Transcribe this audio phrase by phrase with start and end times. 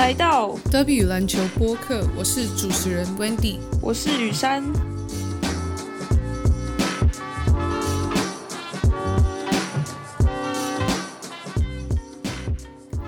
[0.00, 4.64] 来到德比篮球播客，我是主持人 Wendy，我是雨珊。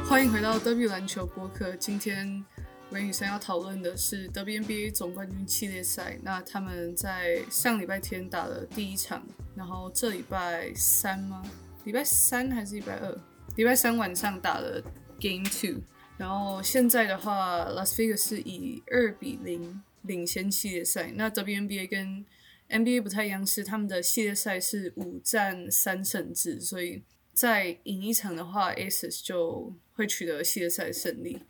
[0.05, 1.75] 欢迎回到德比篮球播客。
[1.77, 2.45] 今天
[2.91, 6.18] 文雨珊要讨论的是 WNBA 总冠军系列赛。
[6.22, 9.22] 那他们在上礼拜天打了第一场，
[9.54, 11.43] 然后这礼拜三吗？
[11.84, 13.18] 礼拜三还是礼拜二？
[13.57, 14.79] 礼拜三晚上打了
[15.18, 15.81] Game Two。
[16.22, 21.11] 然后现在的话，Las Vegas 是以二比零领先系列赛。
[21.17, 22.25] 那 WNBA 跟
[22.68, 31.40] NBA 不太一样，是他们的系列赛是五战三胜制，所以在赢一场的话，Aces 就会取得系列赛胜利。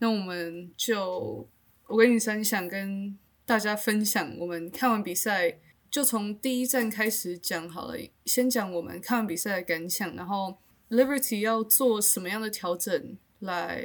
[0.00, 1.48] 那我们就
[1.86, 5.56] 我跟你三想跟大家分享，我们看完比赛
[5.90, 7.96] 就从第一站开始讲好了，
[8.26, 10.58] 先讲我们看完比赛的感想，然后
[10.90, 13.16] Liberty 要做什么样的调整。
[13.40, 13.82] 来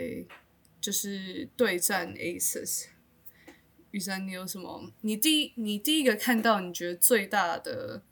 [0.81, 2.86] 就是对战 Aces，
[3.92, 4.92] 雨山，你有什么？
[5.02, 8.03] 你第一你第一个看到你觉得最大的，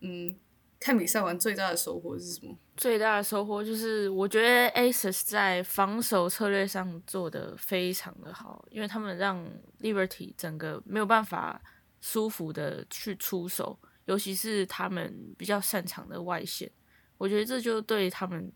[0.00, 0.36] 嗯，
[0.78, 2.58] 看比赛完最大的收获是什么？
[2.76, 9.46] 最大的收获就是我觉得 Aces 在防守策略上做的非常的好，因为他们让
[9.80, 11.62] Liberty 整个没有办法
[12.00, 16.70] 舒服的去出手，尤其是他们比较擅长的外线，
[17.16, 18.52] 我觉得这就对他们。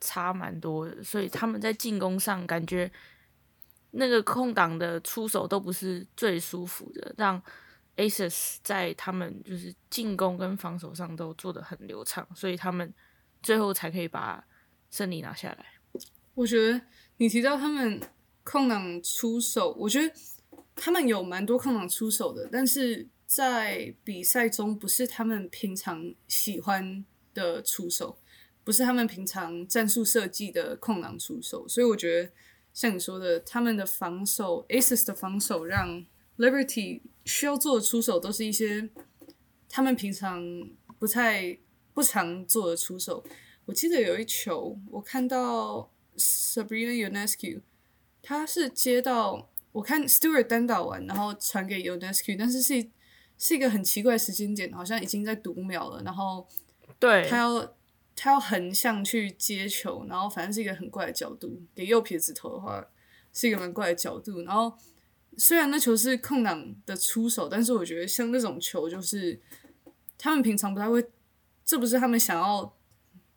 [0.00, 2.90] 差蛮多的，所以他们在进攻上感觉
[3.92, 7.42] 那个空档的出手都不是最舒服的，让
[7.96, 12.92] Aces 在他们就是进攻跟防守上都做的很流畅，所以他们
[13.42, 14.46] 最后才可以把
[14.90, 15.66] 胜利拿下来。
[16.34, 16.80] 我觉得
[17.16, 18.00] 你提到他们
[18.44, 20.14] 空档出手，我觉得
[20.74, 27.02] 他们有蛮多空档出手的，但是在比赛中不是他们平常喜欢
[27.32, 28.18] 的出手。
[28.66, 32.32] 不是他们平常战术设计的空档出手，所以我觉得
[32.74, 36.04] 像你说的，他们的防守，Aces 的防守让
[36.36, 38.90] Liberty 需要做的出手都是一些
[39.68, 40.42] 他们平常
[40.98, 41.56] 不太
[41.94, 43.24] 不常做的出手。
[43.66, 47.60] 我记得有一球，我看到 Sabrina Ionescu，
[48.20, 52.84] 他是接到我看 Stewart 单打完，然后传给 Ionescu，但是是
[53.38, 56.48] 是一个很奇怪的时间点，好像已经在读秒了，然后
[56.98, 57.72] 对他要。
[58.18, 61.62] 他要横向去接球，然后反正是一个很怪的角度。
[61.74, 62.82] 给右撇子投的话，
[63.30, 64.40] 是一个蛮怪的角度。
[64.40, 64.72] 然后
[65.36, 69.38] 虽然那球是空档的出手，但是我觉得像那种球，就是
[70.16, 71.06] 他们平常不太会，
[71.62, 72.74] 这不是他们想要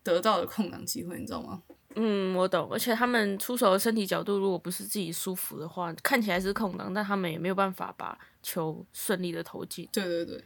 [0.02, 1.62] 得到的空档机会，你知道吗？
[1.96, 2.72] 嗯，我懂。
[2.72, 9.90] 而且他们出手的身体角度，如果不是自己舒服的话，看起来是空档，但他们也没有办法把球顺利的投进。
[9.92, 10.42] 对对对，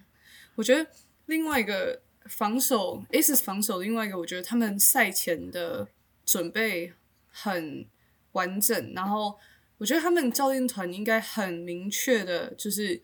[0.56, 0.90] 我觉得
[1.28, 2.02] 另外一个。
[2.26, 5.88] 防守，Aces 防守另外一个，我觉得他们赛前的
[6.26, 6.94] 准备
[7.30, 7.86] 很
[8.32, 9.38] 完整，然后
[9.78, 13.02] 我觉得他们教练团应该很明确的，就是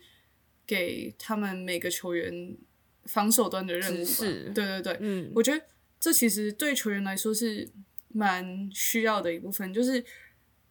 [0.65, 2.57] 给他们每个球员
[3.03, 4.05] 防守端的任务。
[4.05, 5.65] 是，对对对，嗯，我觉得
[5.99, 7.69] 这其实对球员来说是
[8.07, 10.03] 蛮需要的一部分，就是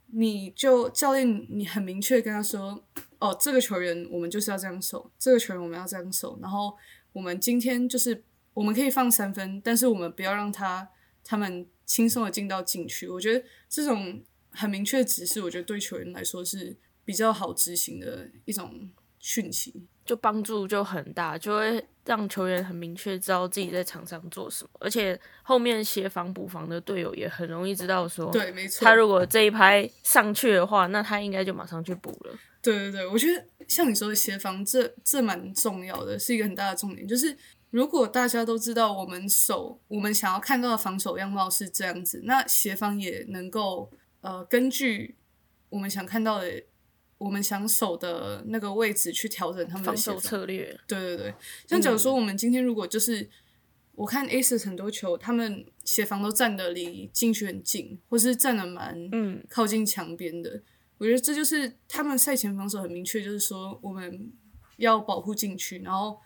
[0.06, 2.82] 你就教练你很明确跟他说，
[3.19, 6.75] 哦，这个球员我们就是要这样守，这个球员我们要这样守，然后
[7.12, 8.25] 我们今天就是。
[8.58, 10.88] 我们可以放三分，但是我们不要让他
[11.22, 13.06] 他们轻松的进到禁区。
[13.08, 14.20] 我觉得这种
[14.50, 32.36] 很明确的指示，我觉得对球员来说是比较好执行的一种讯息，就帮助就很大，就会让球员很明确知道自己在场上做什么，而且后面协防补防的队友也很容易知道说，对，没错，他如果这一拍上去的话，那他应该就马上去补了。
[32.60, 37.38] 对对对，我觉得像你说的协防，这这蛮重要的，是一个很大的重点，就是。
[37.70, 43.90] 如果大家都知道我们守我们想要看到的防守样貌是这样子，那协防也能够
[44.22, 45.16] 呃根据
[45.68, 46.62] 我们想看到的
[47.18, 50.80] 我们想守的那个位置去调整他们的防守策略。
[50.86, 51.34] 对对对，
[51.66, 53.28] 像假如说我们今天如果就是
[53.94, 60.62] 我看 Aces 很多球，他们协防都站得离禁区很近，或是站得蛮嗯靠近墙边的，
[60.97, 64.32] 我觉得这就是他们赛前防守很明确，就是说我们
[64.78, 66.18] 要保护禁区，然后。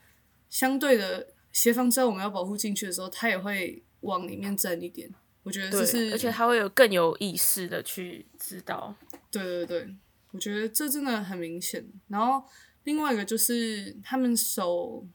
[0.53, 5.11] 相对的，协防知道我们要保护进去的时候，他也会往里面站一点。
[5.45, 8.95] 我觉得这是，而且他会有更有意识的去知道。
[9.31, 9.95] 对对对，
[10.31, 11.83] 我觉得这真的很明显。
[12.09, 12.47] 然后
[12.85, 15.07] 另外一个就是他们守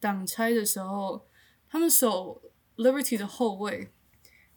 [0.00, 1.28] 挡拆的时候，
[1.70, 2.42] 他们守
[2.76, 3.88] Liberty 的后卫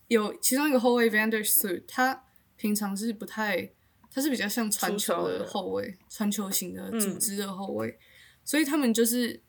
[0.08, 2.26] 有其中一个后卫 Vandersu，他
[2.56, 3.70] 平常是不太，
[4.10, 8.00] 他是比较像传球的后卫，传球型的组织的后卫，
[8.44, 9.45] 所以他们就是。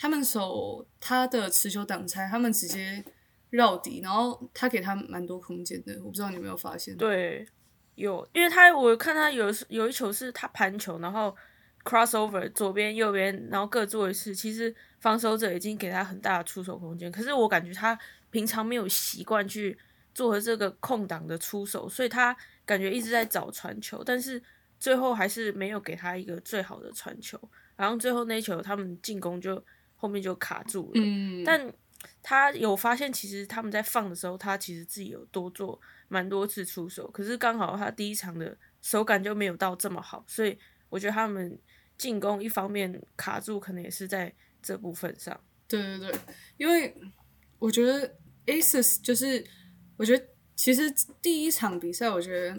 [0.00, 3.04] 他们守他的持球挡拆，他们直接
[3.50, 5.94] 绕底，然后他给他蛮多空间的。
[5.98, 6.96] 我不知道你有没有发现？
[6.96, 7.46] 对
[7.96, 11.36] 有，因为他我看他有有一球是他盘球，然后
[11.84, 17.98] crossover 左边右边，然后各做一次，其实防守者已经给他很大的出手空间，可是我感觉他
[18.30, 19.76] 平常没有习惯去
[20.14, 24.42] 做这个空档的出手，所以他感觉一直在找传球，但是
[24.78, 27.38] 最后还是没有给他一个最好的传球，
[27.76, 29.62] 然后最后那球他们进攻就
[30.00, 31.70] 后面就卡住了，嗯，但
[32.22, 40.58] 他有发现，其实他们在放的时候，他其实自己有多做蛮多次出手，可是刚好他第一场的手感就没有到这么好，所以
[40.88, 41.58] 我觉得他们
[41.98, 45.38] 进攻一方面卡住，可能也是在这部分上。
[45.68, 46.20] 对对对，
[46.56, 46.96] 因为
[47.58, 48.16] 我觉得
[48.46, 49.44] Aces 就是，
[49.98, 50.26] 我觉得
[50.56, 52.56] 其实第一场比赛，我觉得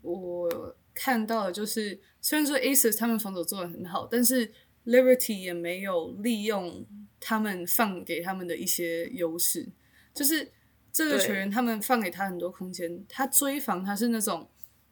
[0.00, 4.52] 我看到的就是，虽然说 Aces 他们防守做的很好，但是
[4.84, 6.86] Liberty 也没有利用
[7.20, 9.68] 他们放给他们的一些优势，
[10.12, 10.50] 就是
[10.92, 14.48] 这个球员他们放给他很多空间，他追防他是那种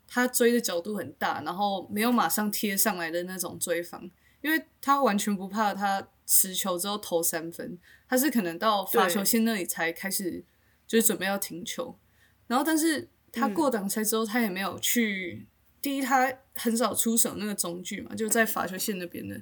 [0.06, 4.10] 他追的角度很大，然后没有马上贴上来的那种追防，
[4.42, 7.78] 因为他完全不怕他持球之后投三分，
[8.08, 10.44] 他是可能到罚球线那里才开始
[10.86, 11.98] 就是准备要停球，
[12.46, 15.46] 然后但是他过挡拆之后，他也没有去。
[15.82, 19.40] 第一，他很少出手那个中距嘛，就在罚球线那边的，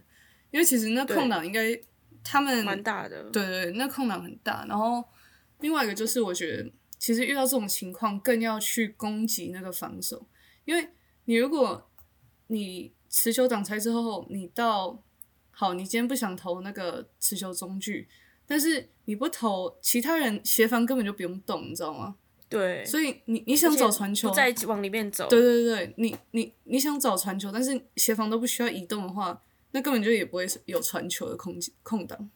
[0.51, 1.79] 因为其实那空档应该
[2.23, 4.65] 他们蛮大的，对对，那空档很大。
[4.69, 5.05] 然后
[5.61, 10.27] 另外一个就是，我觉得其实遇到这种情况，更要去攻击那个防守，
[10.65, 10.89] 因为
[11.25, 11.89] 你如果
[12.49, 15.03] 你持球挡拆之后，你到
[15.51, 18.09] 好，你今天不想投那个持球中距，
[18.47, 22.17] 但是你不投，其他人协防根本就不用动，你知道吗？
[22.49, 32.31] 对，所以你你想找传球，再往里面走，对对对，你你你想找传球，但是协防都不需要移动的话，那根本就也不会有传球的空间空档。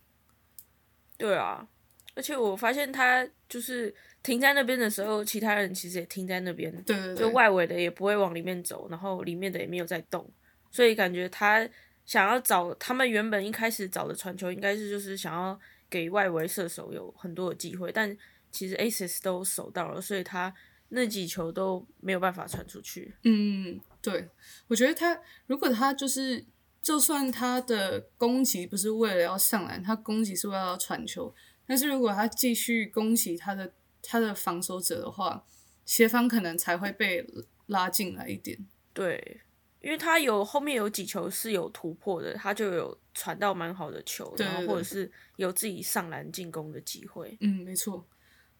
[1.17, 1.67] 对啊，
[2.14, 10.29] 而且我发现他就是停在那边的时候，其他人其实也停在那边，对对对，就外围的也不会往里面走，然后里面的也没有在动，
[10.70, 11.69] 所以感觉他
[12.05, 15.58] 想要找他们原本一开始找的传球，应该是就是想要
[15.88, 18.17] 给外围射手有很多的机会，但
[18.50, 20.52] 其实 Aces 都守到了，所以他
[20.88, 23.14] 那几球都没有办法传出去。
[23.23, 24.28] 嗯，对，
[24.67, 26.44] 我觉得他如果他就是，
[26.82, 31.32] 就算他的攻击不是为了要上篮，他攻击是为了要传球，
[31.64, 35.46] 但是如果他继续攻击他的他的防守者的话，
[35.87, 37.25] 协防可能才会被
[37.67, 38.58] 拉进来一点。
[38.93, 39.40] 对，
[39.81, 47.37] 因为他有后面有几球是有突破的，他就有传到蛮好的球，然后或者是有自己上篮进攻的机会。
[47.40, 48.05] 嗯，没错。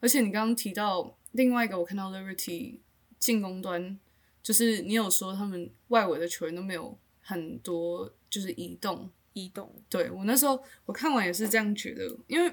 [0.01, 2.79] 而且你刚刚提到另外一个，我看到 Liberty
[3.19, 3.99] 进攻端，
[4.43, 12.53] 就是你有说他们外围的球员都没有很多就是移动，移动，对我那时候我看完也是这样觉得，因为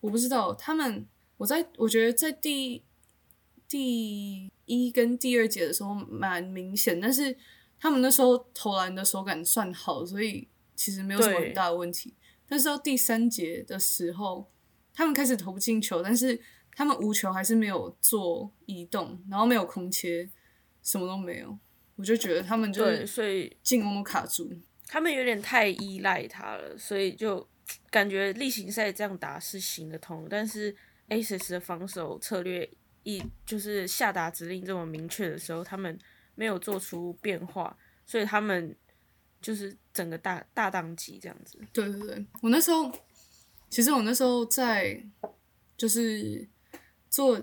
[0.00, 1.06] 我不知道他们，
[1.38, 2.82] 我在我觉得在第
[3.66, 7.36] 第一跟第二节的时候蛮明显，但是
[7.78, 12.14] 他们那时候投篮的手感算好，所以其实没有什么很大的问题。
[12.46, 14.50] 但是到第三节的时候，
[14.92, 16.40] 他们开始投不进球，但是
[16.74, 20.28] 他们无球还是没有做移动，然后没有空切，
[20.82, 21.56] 什么都没有。
[22.00, 24.50] 我就觉得他们就对，是所以进攻都卡住。
[24.86, 27.46] 他们有点太依赖他了，所以就
[27.90, 30.74] 感觉例行赛这样打是行得通，但是
[31.10, 32.66] Aces 的防守策略
[33.02, 35.98] 一就是下达指令这么明确的时候，他们
[36.34, 37.76] 没有做出变化，
[38.06, 38.74] 所以他们
[39.42, 41.58] 就是整个大大当机这样子。
[41.70, 42.90] 对对对，我那时候
[43.68, 44.98] 其实我那时候在
[45.76, 46.48] 就是
[47.10, 47.40] 做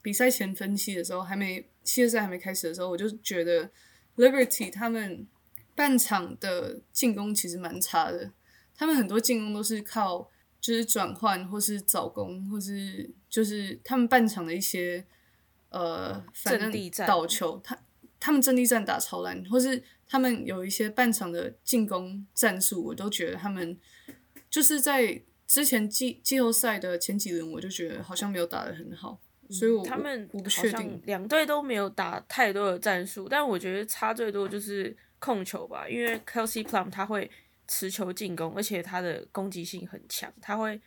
[0.00, 3.70] 比赛前分析的时候，还没系列赛还没开始的时候，我就觉得
[4.18, 5.26] Liberty 他们
[5.74, 8.32] 半场的进攻其实蛮差的，
[8.76, 10.28] 他们很多进攻都是靠
[10.60, 15.06] 就是转换或是早攻，或是就是他们半场的一些
[15.70, 17.78] 呃反正倒球，他
[18.18, 23.78] 他们阵地战打超烂，或是他们有一些半场的进攻战术，我都觉得他们
[24.50, 37.30] 就是在之前季季后赛的前几轮，我就觉得好像没有打得很好，所以我他们我不好像确定，两队都没有打太多的战术，但我觉得差最多就是控球吧，因为 Kelsey Plum 他会
[37.66, 40.80] 持球进攻，而且他的攻击性很强，他会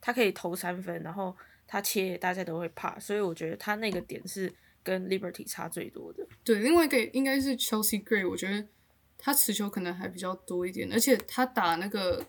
[0.00, 1.36] 他可以投三分，然后
[1.66, 6.26] 他切大家都会怕，所以我觉得他那个点是跟 Liberty 差最多的。
[6.42, 8.66] 对，另外一个应该是 Chelsea Gray，我觉得
[9.18, 12.26] 他持球可能还比较多一点，而且他打那个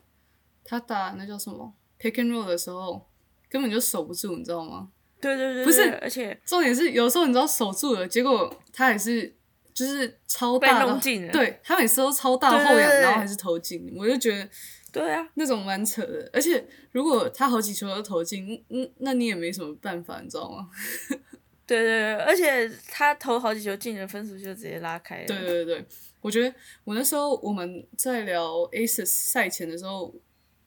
[0.63, 3.07] 他打那叫什么 pick and roll 的时候，
[3.49, 4.91] 根本就守不住，你知道吗？
[5.21, 9.33] 对对对，不是而且重点是有时候你知道守住了，结果他也是
[9.73, 10.99] 就是超大的
[11.31, 14.49] 对他每次都超大后仰，然后还是投进，我就觉得
[14.91, 16.29] 对啊，那种蛮扯的。
[16.33, 20.69] 而且如果他好几球都投进，嗯，那你也没什么办法，你知道吗？
[21.67, 25.27] 对对对，而且他投好几球进的，分数就直接拉开了。
[25.27, 25.85] 对对对，
[26.19, 26.51] 我觉得
[26.83, 30.11] 我那时候我们在聊 Aces 赛前的时候，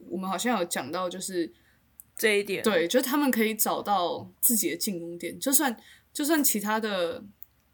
[0.08, 1.52] 我们好像有讲到，就是
[2.22, 5.76] 这一点，对，就是他们可以找到自己的进攻点，就算
[6.12, 7.20] 就算其他的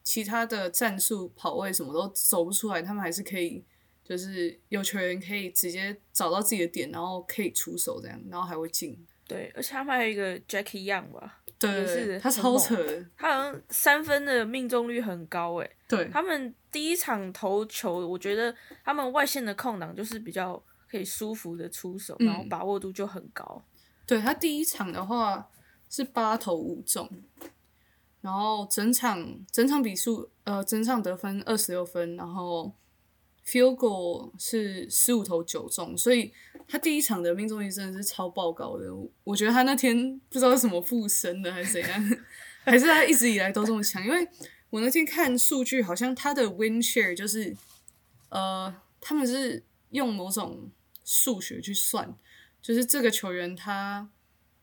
[0.03, 3.63] 其他的战术跑位什么都走不出来，他们还是可以，
[4.03, 8.99] 就是有球员可以直接找到自己的点，然后可以出手这样，然后还会进。
[9.27, 12.75] 对，而且他们还有一个 Jackie Young 吧，对是，他超扯，
[13.19, 15.71] 他好像三分的命中率很高诶。
[15.87, 23.63] 对他们第一场投球，我觉得他们外线的空档就是比较可以舒服的出手，然后嗯把握度就很高。
[24.09, 25.51] 对他第一场的话
[25.91, 27.07] 是八投五中，
[28.23, 32.73] 然后整场整场比数呃整场得分二十六分，然后
[33.47, 36.33] field goal 是十五投九中，所以
[36.67, 38.87] 他第一场的命中率真的是超爆高的。
[39.25, 42.11] 我觉得他那天不知道是什么附身的还是怎样，
[42.65, 44.27] 还是他一直以来都这么强，因为
[44.71, 47.55] 我那天看数据，好像他的 win share 就是
[48.31, 50.71] 呃他们是用某种
[51.05, 52.17] 数学去算。
[52.69, 54.07] 就是这个球员他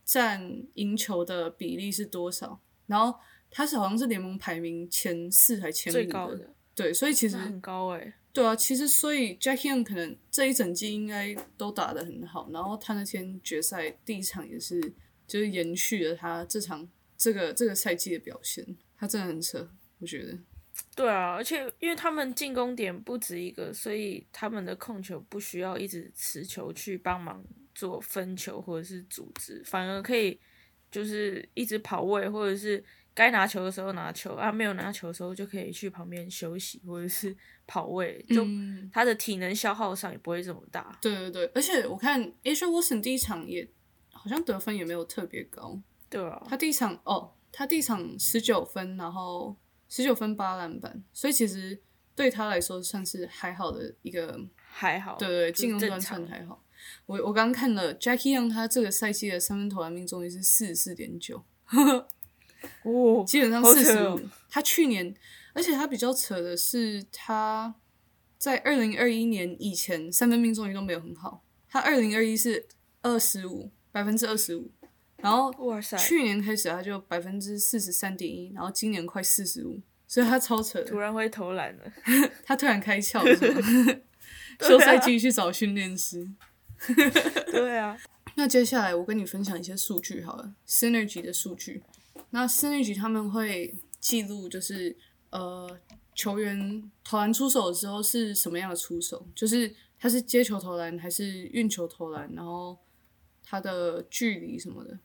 [0.03, 3.19] 占赢球的比例是多少，然后
[3.49, 8.13] 他是好像是联盟排名前四还前五最高的，对，所以其实很高诶。
[8.31, 14.79] 对啊，其实所以 Jackie Young 可能这一整季应该都打得很好，然后他那天决赛第一场也是
[15.25, 18.63] 就是延续了他这场这个这个赛季的表现，
[18.95, 20.37] 他真的很扯，我觉得。
[20.95, 27.43] 对啊，而且因为他们进攻点不止一个，所以他们的控球不需要一直持球去帮忙
[27.75, 30.39] 做分球或者是组织，反而可以
[30.89, 37.35] 就是一直跑位，或者是该拿球的时候拿球啊，没有拿球的时候就可以去旁边休息或者是
[37.67, 40.97] 跑位，就嗯他的体能消耗上也不会这么大。
[41.01, 43.69] 对对对，而且我看 Asia Wilson 第一场也
[44.11, 45.79] 好像得分也没有特别高，
[46.09, 49.55] 对啊，他第一场哦，他第一场十九分，然后
[49.89, 51.79] 十九分八篮板，所以其实
[52.15, 56.64] 对他来说算是还好的一个，还好，对对，就是进攻端算还好。
[57.05, 61.43] 我我刚看了 Jackie Young，他这个赛季的三分投篮命中率是四十四点九，
[62.83, 64.19] 哦，基本上好四十五。
[64.49, 65.13] 他去年，
[65.53, 67.75] 而且他比较扯的是，他
[68.37, 72.67] 在二零二一年以前三分命中率都没有很好，他二零二一是
[73.01, 74.71] 二十五百分之二十五，
[75.17, 80.97] 然后哇塞，去年开始他就百分之四十三点一，然后今年快四十五，所以他超扯的突。
[80.99, 81.91] 然会投篮了，
[82.43, 83.23] 他突然开窍
[84.61, 86.27] 休赛季去找训练师。
[87.51, 87.97] 对啊，
[88.35, 91.83] 那接下来我跟你分享一些数据好了，Synergy 的数据。
[92.31, 94.97] 那 Synergy 他们会记录就是
[95.29, 95.79] 呃
[96.13, 102.77] 球员投篮出手的时候是什么样的出手，就是他是接球投篮还是运球投篮，然后
[103.43, 104.99] 他的距离什么的。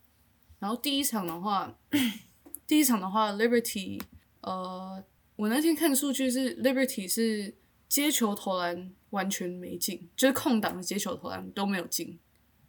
[0.59, 1.79] 然后第一场的话，
[2.67, 4.01] 第一场的话，Liberty
[4.43, 5.03] 呃，
[5.37, 7.55] 我那天看数据是 Liberty 是
[7.91, 12.19] 接球投篮完全没进，就是空档的接球投篮都没有进。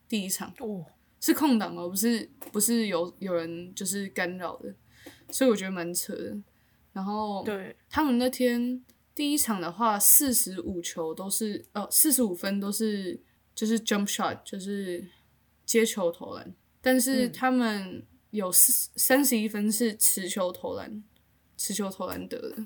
[0.10, 0.84] 第一场哦，
[1.22, 4.74] 是空档哦，不是不是有有人就是干扰的，
[5.30, 6.36] 所以我觉得蛮扯的。
[6.92, 13.22] 然后对，他们那天第一场的话，四十五球都是呃四十五分都是
[13.54, 15.08] 就是 jump shot，就是
[15.66, 21.04] 接球投篮，但是嗯他们有四三十一分是持球投篮，
[21.56, 22.66] 持球投篮得的。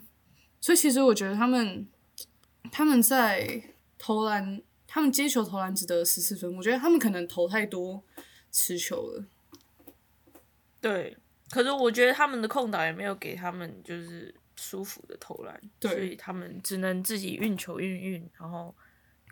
[0.61, 1.87] 所以其实我觉得他们
[2.77, 3.63] 他们在
[3.97, 8.03] 投篮，他们接球投篮只得十四分，我觉得他们可能投太多
[8.51, 9.25] 持球了。
[10.81, 11.15] 对，
[11.49, 18.75] 可是我觉得他们的空档也没有给他们就是舒服的投篮，所以他们只能自己运球运运，然后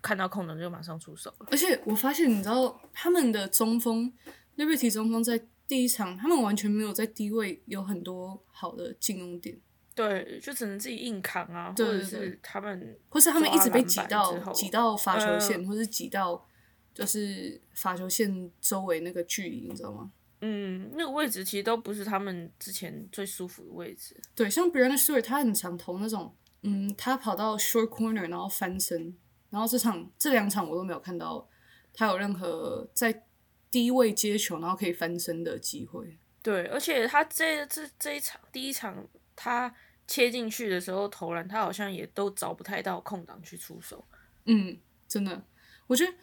[0.02, 1.48] 看到空档就马上出手了。
[1.52, 4.10] 而且我发现，你知道他们的中锋
[4.56, 9.60] Liberty 中锋在第一场，他们完全没有在低位有很多好的进攻点，
[9.96, 16.48] 对，就只能自己硬扛啊，或者是他们或是他们一直被挤到挤到罚球线，呃或是挤到
[16.94, 20.12] 就是罚球线周围那个距离，你知道吗？
[20.42, 24.20] 嗯，那个位置其实都不是他们之前最舒服的位置。
[24.36, 29.16] 对，像 Brianna Stewart，他很常投那种，嗯，他跑到 short corner 然后翻身，
[29.50, 31.48] 然后这场这两场我都没有看到
[31.94, 33.24] 他有任何在
[33.72, 36.18] 低位接球然后可以翻身的机会。
[36.42, 39.74] 对，而且他这这这一场第一场他
[40.08, 44.04] 切进去的时候投篮，他好像也都找不太到空档去出手。
[44.46, 45.44] 嗯，真的，
[45.88, 46.14] 我觉得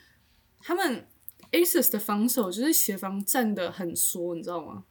[0.58, 1.06] 他们
[1.52, 4.84] Aces 的防守就是协防站的很缩，你知道吗？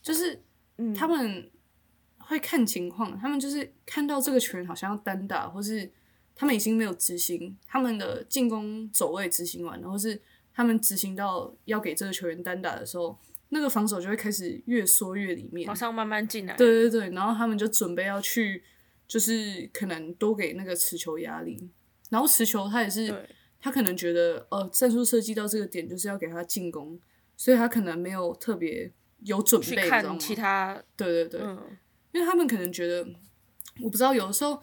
[0.00, 0.42] 就是
[0.76, 1.50] 嗯，他们
[2.18, 5.90] 会看情况，他们就是看到这个球员好像要单打，或是
[6.34, 10.18] 他们已经没有执行他们的进攻走位执行完然后是
[10.54, 13.18] 他们执行到要给这个球员单打的时候，
[13.50, 16.56] 那个防守就会开始越缩越里面往，上慢慢进来。
[16.56, 18.64] 对对对，然后他们就准备要去，
[19.06, 21.70] 就是可能多给那个持球压力，
[22.08, 23.12] 然后持球他也是
[23.60, 26.98] 他可能觉得呃战术设计到这个点就是要给他进攻，
[27.36, 28.90] 所以他可能没有特别
[29.24, 31.76] 有准备，你知道吗看其他，对对对，嗯，
[32.12, 33.06] 因为他们可能觉得，
[33.82, 34.62] 我不知道，有的时候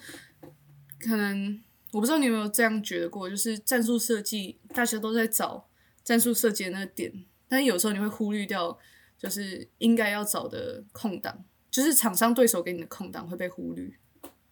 [1.00, 5.70] 可能我不知道你有没有这样觉得过，就是战术设计大家都在找
[6.04, 8.78] 战术设计的那个点，但是有时候你会忽略掉，
[9.18, 13.92] 就是应该要找的空档，就是厂商对手给你的空档会被忽略。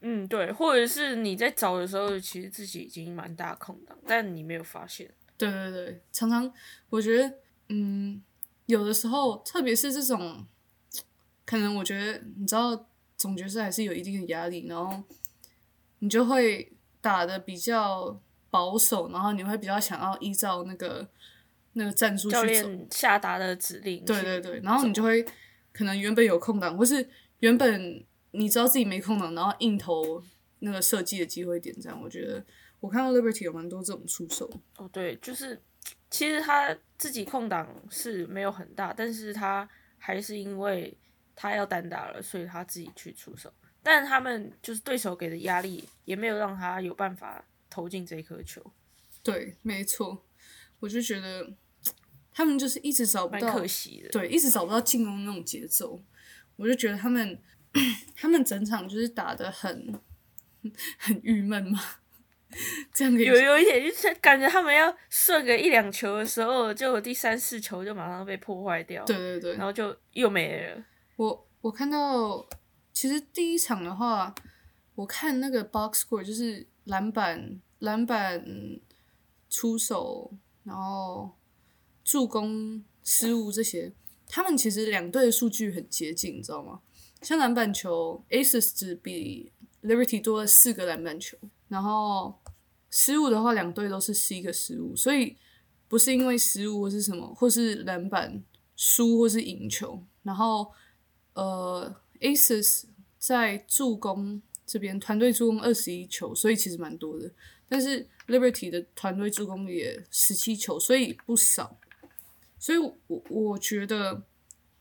[0.01, 5.09] 嗯，对，或者是你在找的时候，其实自己已经蛮大空档，但你没有发现。
[5.37, 6.51] 对对对，常常
[6.89, 8.23] 我觉得，嗯，
[8.67, 10.45] 有的时候，特别是这种，
[11.45, 12.85] 可能我觉得，你知道，
[13.17, 15.03] 总决赛还是有一定的压力，然后
[15.99, 16.71] 你就会
[17.01, 21.09] 打的比较保守，然后你会比较想要依照那个
[21.77, 22.47] 那个战术去教走。
[22.47, 25.23] 练下达的指令，对对对，然后你就会
[25.71, 27.07] 可能原本有空档，或是
[27.39, 30.21] 原本你知道自己没空档，然后硬投
[30.59, 32.43] 那个设计的机会点，这样我觉得
[32.79, 34.49] 我看到 Liberty 有蛮多这种出手。
[34.77, 35.61] 哦，对，就是
[36.09, 39.67] 其实他自己空档是没有很大，但是他
[39.97, 40.97] 还是因为
[41.35, 43.53] 他要单打了，所以他自己去出手。
[43.83, 48.59] 但是他们就是对手给的压力，也没有让他有办法投进这颗球，
[49.21, 50.25] 对，没错，
[50.79, 51.53] 我就觉得
[52.35, 54.09] 他们就是一直找不蛮到，可惜的。
[54.09, 55.99] 对，一直找不到进攻那种节奏。
[56.57, 57.39] 我就觉得他们
[58.15, 59.99] 他们整场就是打的很
[60.99, 61.79] 很郁闷嘛，
[62.93, 70.83] 这样有有一点就是感觉他们要射个一两球的时候，就有第三四球就马上被破坏掉，对对对然，后就又没了。
[71.15, 72.45] 我我看到，
[72.91, 74.35] 其实第一场的话，
[74.95, 78.45] 我看那个 box score 就是篮板、篮板、
[79.49, 80.31] 出手，
[80.63, 81.35] 然后
[82.05, 83.91] 助攻、失误这些，
[84.27, 86.79] 他们其实两队的数据很接近，你知道吗？
[87.23, 91.35] 像篮板球，Aces 只比 Liberty 多了四个篮板球，
[91.67, 92.39] 然后
[92.91, 95.35] 失误的话，两队都是十一个失误，所以
[95.87, 98.43] 不是因为失误或是什么，或是篮板
[98.75, 100.71] 输或是赢球，然后
[101.33, 102.83] 呃，Aces
[103.17, 107.33] 在助攻这边团队助攻二十一球，所以其实蛮多的。
[107.67, 111.79] 但是 Liberty 的团队助攻也十七球，所以不少。
[112.65, 114.23] 所以我，我我觉得，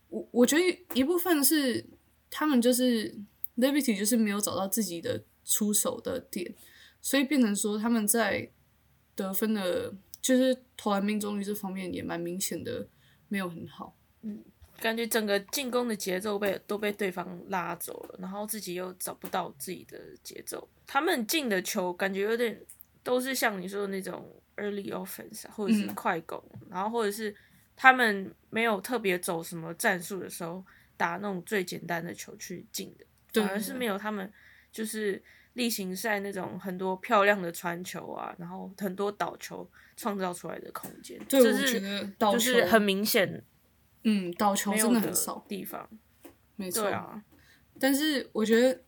[0.09, 1.85] 我我觉得一部分是
[2.31, 3.15] 他们就是
[3.57, 6.55] Liberty 就是没有找到自己的出手的点，
[6.99, 8.49] 所以变成说他们在
[9.13, 12.87] 得分的，就是投篮命中率这方面也蛮明显的
[13.27, 13.95] 没有很好。
[14.23, 14.43] 嗯
[14.79, 20.67] 感觉整个进攻的节奏被都被对方拉走了，然后自己又找不到自己的节奏。
[20.87, 22.59] 他们进的球感觉有点
[23.03, 27.33] 都是像你说的那种 early offense 啊或者是嗯快攻，然后或者是
[27.75, 30.63] 他们没有特别走什么战术的时候
[30.95, 34.31] 打那种最简单的球去进的，对反而是没有他们
[34.71, 35.21] 就是
[35.53, 43.43] 例行赛那种很多漂亮的传球啊，然后很多倒球创造出来的空间，对，这是我觉得倒球就是很明显
[44.03, 45.89] 嗯，倒球没有的真的很少，地方。
[46.55, 46.87] 没错。
[46.87, 47.23] 啊，
[47.79, 48.81] 但是我觉得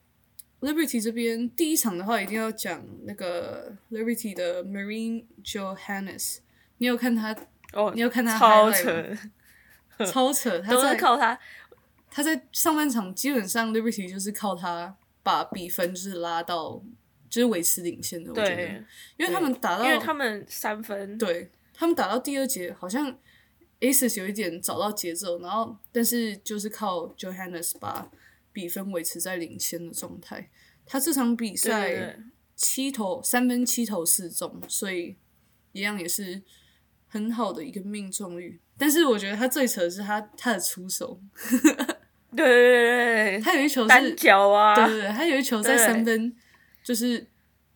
[0.62, 6.38] Liberty 这边第一场的话，一定要讲那个 Liberty 的 Marine Johannes。
[6.78, 7.36] 你有看他？
[7.74, 9.18] 哦，你有看他超扯，
[10.06, 10.60] 超扯！
[10.60, 11.38] 他都是在靠他。
[12.10, 16.82] 他在上半场基本上 Liberty 就是靠他把比分就是拉到
[17.30, 18.32] 就是维持领先的。
[18.32, 18.84] 我觉得，对，
[19.18, 23.16] 因为他们打到因为他们三分，对他们打到第二节，好像
[23.82, 28.10] Aces 有一点找到节奏，然后但是就是靠 Johannes 把
[28.52, 30.50] 比分维持在领先的状态。
[30.86, 32.18] 他这场比赛
[32.56, 35.18] 七投三分七投四中，所以
[35.74, 36.42] 一样也是
[37.08, 38.60] 很好的一个命中率。
[38.78, 41.20] 但是我觉得他最扯的是他他的出手，
[42.36, 46.36] 对对对对，他有一球是单脚啊，对对对，他有一球在三分
[46.84, 47.28] 就是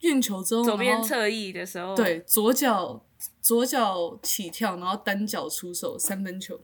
[0.02, 3.04] 运球之后，左边侧翼的时候，对，左脚
[3.42, 6.60] 左脚起跳，然后单脚出手三分球，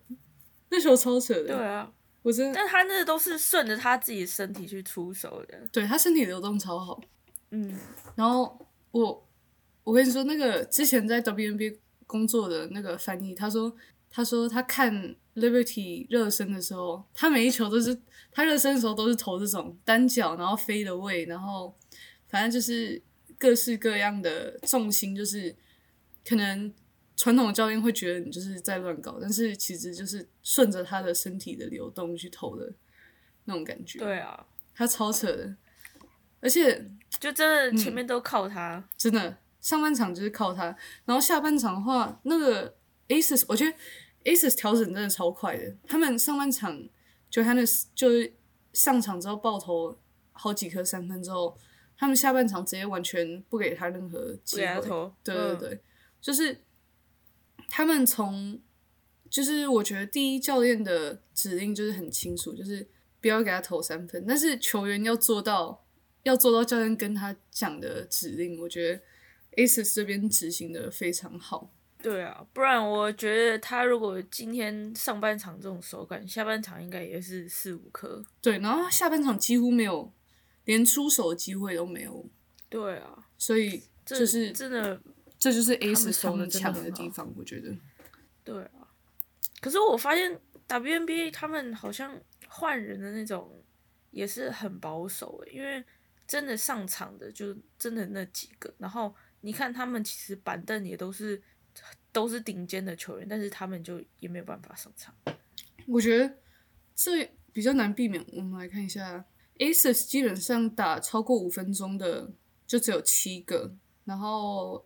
[0.69, 1.55] 那球超扯的。
[1.55, 7.01] 对啊，我真的但他那都是顺着他自己的身体去出手的，对他身体流动超好。
[7.49, 7.75] 嗯，
[8.15, 8.59] 然后
[8.91, 9.27] 我
[9.83, 11.77] 我跟你说，那个之前在 WNBA
[12.07, 13.71] 工作的那个翻译，他说
[14.09, 17.95] 他说他看 Liberty 热身的时候，他每一球都是
[18.31, 21.77] 他热身的时候都是投这种单脚，然后飞的位，然后
[22.27, 22.99] 反正就是
[23.37, 25.55] 各式各样的重心，就是
[26.27, 26.73] 可能
[27.15, 32.73] 传统的教练会觉得你就是在乱搞，但是其实就是顺着他的身体的流动去投的
[33.45, 33.99] 那种感觉。
[33.99, 35.55] 对啊，他超扯的，
[36.39, 36.89] 而且
[37.19, 37.75] 就真嗯。
[37.75, 40.63] 的前面都靠他，真的上半场就是靠他，
[41.03, 42.73] 然后下半场的话，那个
[43.09, 43.77] Aces 我觉得
[44.23, 46.81] Aces 调整真的超快的，他们上半场
[47.29, 47.61] 就他那
[47.93, 48.33] 就是
[48.71, 49.99] 上场之后爆头
[50.31, 51.57] 好几颗三分之后，
[51.97, 55.11] 他们下半场直接完全不给他任何机会。
[55.21, 55.81] 对对对，
[56.21, 56.63] 就是
[57.67, 58.61] 他们从
[59.29, 62.87] 就是我觉得第一教练的指令就是很清楚，就是
[63.19, 65.83] 不要给他投三分，但是球员要做到
[66.23, 69.01] 要做到教练跟他讲的指令，我觉得
[69.57, 71.73] Aces 这边执行的非常好。
[71.99, 78.23] 对啊，不然我觉得他如果今天上半场这种手感，下半场应该也是四五颗。
[78.39, 80.13] 对，然后下半场几乎没有
[80.65, 82.29] 连出手的机会都没有。
[82.69, 85.01] 对啊，所以就是真的，
[85.39, 87.75] 这就是 A 是手的强的地方，我觉得。
[88.43, 88.87] 对啊，
[89.59, 92.17] 可是我发现 WNBA 他们好像
[92.47, 93.63] 换人的那种
[94.11, 95.83] 也是很保守诶，因为
[96.27, 99.13] 真的上场的就真的那几个，然后
[99.47, 101.41] 你看他们其实板凳也都是。
[102.11, 105.13] 都是顶尖的球员，但是他们就也没有办法上场。
[105.85, 106.35] 我觉得
[106.95, 108.25] 这比较难避免。
[108.33, 109.23] 我们来看一下
[109.59, 112.33] ，Aces 基本上打超过五分钟的
[112.65, 114.83] 就只有七个，然后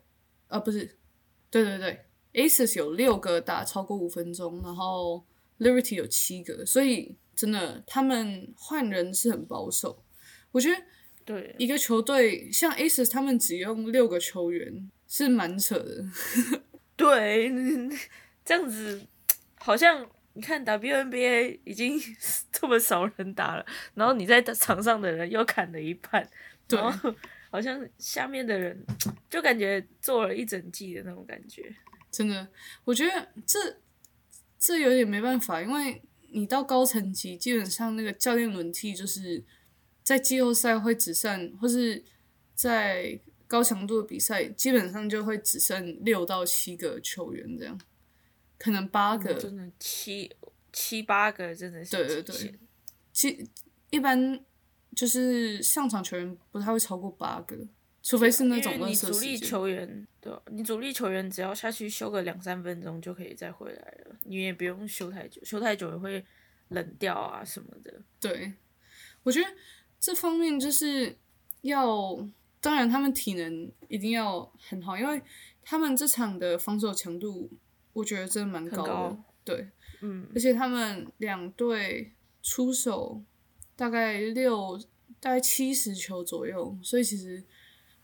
[0.49, 0.97] 呃不是，
[1.49, 5.25] 对对对，Aces 有六个打超过五分钟，然后
[5.59, 10.03] Liberty 有七个，所以真的他们换人是很保守。
[10.51, 10.83] 我觉得
[11.25, 16.05] 对一个球队像 Aces，他们只用六个球员是蛮扯的。
[16.95, 17.51] 对，
[18.45, 19.01] 这样子
[19.55, 21.99] 好像你看 WNBA 已经
[22.51, 26.27] 这么少人打了，然后你在场上的人又砍了一半，
[26.69, 27.13] 然后
[27.49, 28.85] 好像下面的人
[29.29, 31.73] 就感觉做了一整季的那种感觉。
[32.11, 32.47] 真的，
[32.83, 33.77] 我觉得这
[34.59, 36.01] 这有点没办法，因为
[36.33, 39.43] 你到高层级，基本上那个教练轮替就是
[40.03, 42.03] 在季后赛会只剩，或是
[42.55, 43.19] 在。
[43.51, 47.77] 高强度的比赛基本上就会只剩六到七个球员这样，
[48.57, 50.33] 可能八个真的七
[50.71, 52.59] 七八个真的是对对对，
[53.11, 53.49] 七
[53.89, 54.39] 一般
[54.95, 57.57] 就是上场球员不太会超过八个，
[58.01, 66.25] 除非是那种你主力球员对，你主力球员只要下去休个两三分钟就可以再回来了，你也不用休太久，休太久也会
[66.69, 68.01] 冷掉啊什么的。
[68.17, 68.53] 对，
[69.23, 69.47] 我觉得
[70.01, 71.15] 这方面就是
[71.61, 72.27] 要。
[72.63, 75.19] 当然，他们体能一定要很好，因为
[75.63, 77.49] 他们这场的防守强度，
[77.91, 79.17] 我觉得真的蛮高的。
[79.43, 79.67] 对，
[80.01, 83.19] 嗯，而且他们两队出手
[83.75, 84.79] 大概六，
[85.19, 87.43] 大概七十球左右，所以其实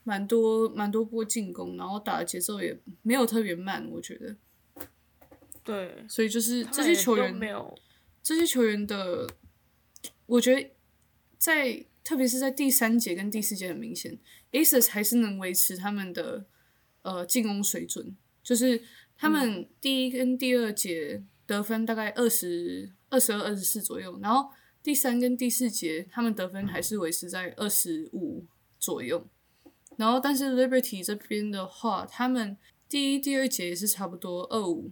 [0.02, 4.34] 蛮多蛮多波进攻，然后打的节奏也没有特别慢，我觉得。
[5.62, 7.78] 对，所以就是这些球员没有
[8.24, 9.28] 这些球员的，
[10.26, 10.68] 我觉得
[11.38, 11.86] 在。
[12.04, 14.18] 特别是在第三节跟第四节很明显
[14.52, 16.46] ，Aces 还是能维持他们的
[17.02, 18.82] 呃进攻水准，就是
[19.14, 24.50] 他们第一跟第二节得分大概二十二十二、二十四左右，然后
[24.82, 28.46] 第三跟第四节他们得分还是维持在二十五
[28.78, 29.28] 左右，
[29.98, 32.56] 然后但是 Liberty 这边的话，他们
[32.88, 34.90] 第一、第二节也是差不多二五、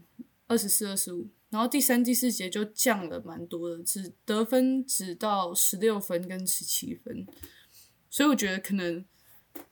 [0.48, 1.28] 二十四、二十五。
[1.48, 7.24] 然后第三、第四节就降了蛮多的，只得分只到十六分跟十七分，
[8.10, 9.04] 所以我觉得可能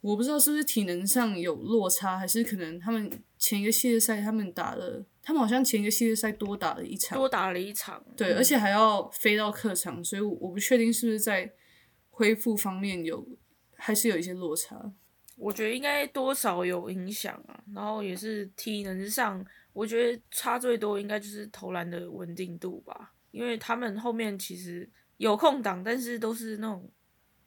[0.01, 11.53] 我不知道是不是体能上有落差，还是可能他们前一个系列赛他们打了，他们好像前一个系列赛多打了一场，多打了一场，对，而且还要飞到客场，所以我不确定是不是在
[12.11, 13.27] 恢复方面有
[13.77, 14.93] 还是有一些落差。
[15.37, 19.45] 我觉得应该多少有影响啊，然后也是体能上。
[19.75, 26.89] 我觉得差最多应该就是投篮的稳定度吧，因为他们后面其实有空档，但是都是那种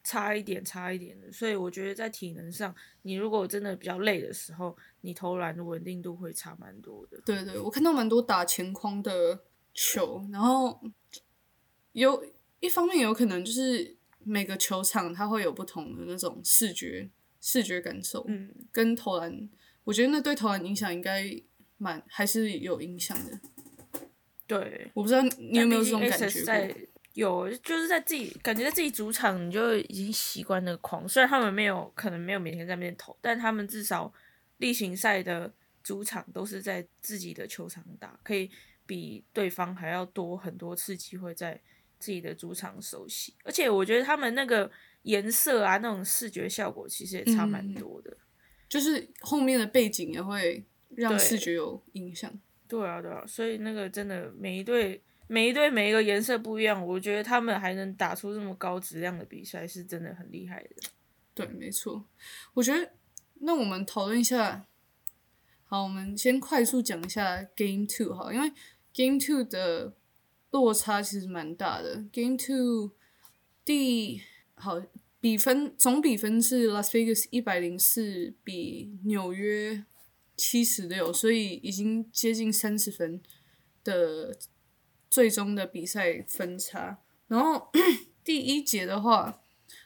[0.04, 7.18] 差一点、差一点的，所以我觉得在体能上，你如果真的比较累的时候，你投篮的稳定度会差蛮多的。
[7.24, 10.78] 对对，我看到蛮多打前框的球，然后
[11.92, 12.22] 有
[12.60, 17.08] 一方面有可能就是每个球场它会有不同的那种视觉
[17.40, 19.48] 视觉感受，嗯，跟投篮，
[19.84, 21.42] 我觉得那对投篮影响应该。
[21.78, 23.40] 蛮还是有影响的，
[24.46, 26.74] 对，我不知道你有没有这种感觉在
[27.14, 31.08] 有，就是在自己感觉在自己主场，你就已经习惯那个框。
[31.08, 34.12] 虽然他们没有可能没有每天在那边投，但他们至少
[34.56, 35.52] 例行赛的
[35.84, 38.50] 主场都是在自己的球场打，可以
[38.84, 41.60] 比对方还要多很多次机会在
[42.00, 43.34] 自己的主场熟悉。
[43.44, 44.68] 而且我觉得他们那个
[45.02, 48.16] 颜色啊，那种视觉效果其实也差蛮多的，
[48.68, 50.64] 就是后面的背景也会。
[50.94, 52.30] 让视觉有影响。
[52.66, 60.70] 对啊，对啊，所以那个真的每一队每一队每一个颜色不一样，我觉得他们还能打出这么高质量的比赛，是真的很厉害的。
[61.34, 62.04] 对，没错。
[62.54, 62.92] 我觉得
[63.40, 64.66] 那我们讨论一下，
[65.64, 68.52] 好，我们先快速讲一下 Game Two 哈，因为
[68.92, 69.94] Game Two 的
[70.50, 72.04] 落差其实蛮大的。
[72.12, 72.92] Game Two
[73.64, 74.20] 第
[74.54, 74.82] 好
[75.20, 79.84] 比分总比分是 Las Vegas 一百零四比纽约
[80.38, 83.20] 七十六，所以已经接近三十分
[83.84, 84.34] 的
[85.10, 87.00] 最终的比赛分差。
[87.26, 87.70] 然后
[88.24, 89.42] 第一节的话，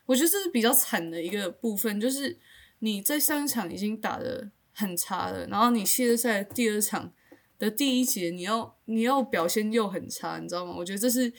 [0.06, 2.38] 我觉得这是比较惨的一个部分，就是
[2.80, 7.12] 你在上一场已经打的很差了，然后你系列赛第二场
[7.58, 10.74] 的第一节，你要你要表现又很差，你知道吗？
[10.76, 11.32] 我觉得这是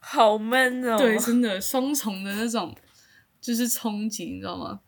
[0.00, 0.96] 好闷哦。
[0.96, 2.74] 对，真的 双重的那种
[3.40, 4.80] 就是冲击，你知道吗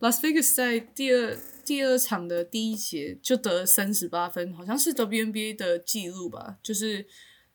[0.00, 1.36] ？Las Vegas 在第二
[1.68, 7.06] 第二场的第一节就得三十八分，好像是 WNBA 的记录吧，就是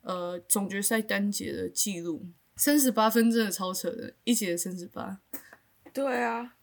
[0.01, 2.27] 呃总决赛单节的记录。
[2.55, 5.19] 三十八分真的超扯的，一节三十八。
[5.91, 6.55] 对啊，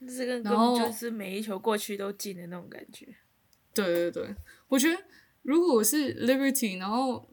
[0.00, 3.06] 这个根本就是每一球过去都进的那种感觉。
[3.72, 4.34] 对对对，
[4.66, 5.00] 我觉得
[5.42, 7.30] 如果我是 Liberty，然后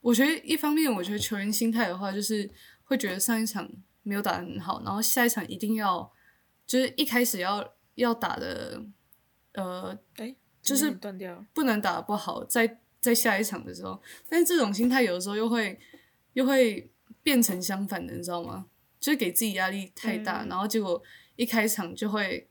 [0.00, 2.48] 我觉得一方面，我觉得球员心态的话，就是
[2.84, 3.68] 会觉得上一场
[4.04, 6.08] 没有打得很好，然后下一场一定要
[6.64, 8.80] 就是一开始要要打的，
[9.52, 15.78] 呃，哎，就是断掉，不能打不好，在在下一场的时候，但是这种心态有的时候又会
[16.34, 16.90] 又会。
[17.22, 18.64] 变成相反的，你知道吗？
[18.98, 21.00] 就是给自己压力太大，然后结果
[21.36, 22.48] 一开场就会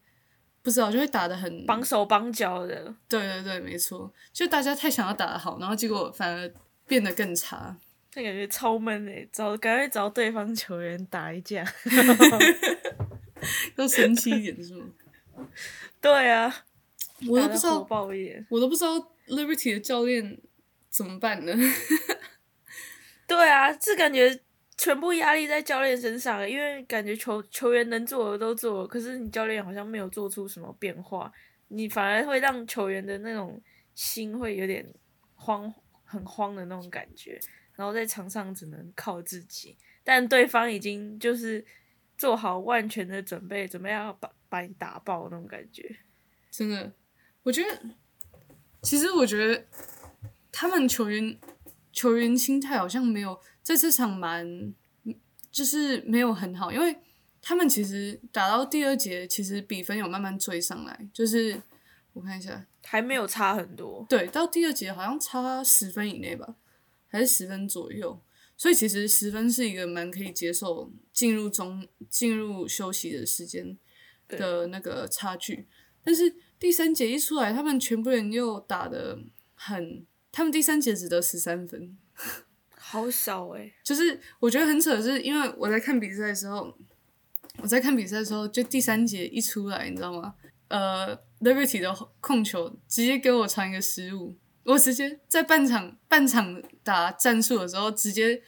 [0.62, 2.94] 不知道，就会打的很绑手绑脚的。
[3.08, 6.54] 对对对，没错，就大家太想要打的好，然后结果反而
[6.86, 7.76] 变得更差。
[8.14, 11.66] 那感觉超闷诶，找赶快找对方球员打一架
[13.76, 14.86] 要神奇一点是吗？
[16.00, 16.56] 对啊，
[17.28, 17.88] 我都不知道，
[18.50, 20.40] 我都不知道 Liberty 的教练
[20.90, 21.54] 怎么办呢？
[23.28, 24.40] 对啊，这感觉。
[24.82, 31.30] 全部压力在教练身上，因为感觉球球员能做的都做了，可是你教练好像没有做出什么变化，
[31.68, 33.62] 你反而会让球员的那种
[33.94, 34.88] 心会有点
[35.36, 35.74] 慌，
[36.06, 37.38] 很慌的那种感觉，
[37.76, 41.66] 然后在场上只能靠自己，但对方已经就是
[42.18, 45.94] 做好万全的准备，准备要把把你打爆那种感觉。
[46.50, 46.90] 真的，
[47.50, 47.82] 我觉得，
[48.84, 49.66] 其实我觉得
[50.52, 51.36] 他们球员
[51.92, 53.40] 球员心态好像没有。
[53.64, 54.74] 在这场蛮
[55.52, 56.96] 就是没有很好，因为
[57.42, 61.60] 他们其实打到第二节，其实比分有慢慢追上来，就是
[62.14, 64.06] 我看一下，还没有差很多。
[64.08, 66.56] 对，到第二节好像差十分以内吧，
[67.08, 68.22] 还是十分左右，
[68.56, 73.76] 所以其实十分是一个蛮可以接受进入中进入休息的时间
[74.28, 75.68] 的那个差距。
[76.04, 79.18] 但是第三节一出来，他们全部人又打的
[79.56, 81.98] 很，他们第三节只得十三分。
[82.76, 86.76] 好少哎，就是我觉得很扯，是因为我在看比赛的时候，
[87.58, 90.34] 我在看比赛的时候，就第三节一出来，你知道吗？
[90.70, 98.42] 呃，Liberty 的控球直接给我传一个失误，我直接在半场半场打战术的时候，直接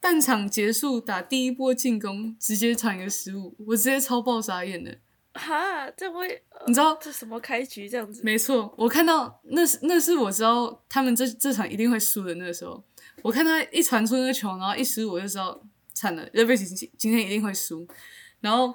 [0.00, 4.98] 半场结束打第一波进攻，直接传一个失误，我直接超爆傻眼的。
[5.34, 8.22] 哈，这会你知道这什么开局这样子？
[8.24, 12.82] 没错，我看到那是那是我知道他们这这场一定会输的那个时候。
[13.22, 15.60] 我看他一传出那个球，然后一失误，我就知道
[15.92, 17.86] 惨了，Liberty 今今天一定会输。
[18.40, 18.72] 然后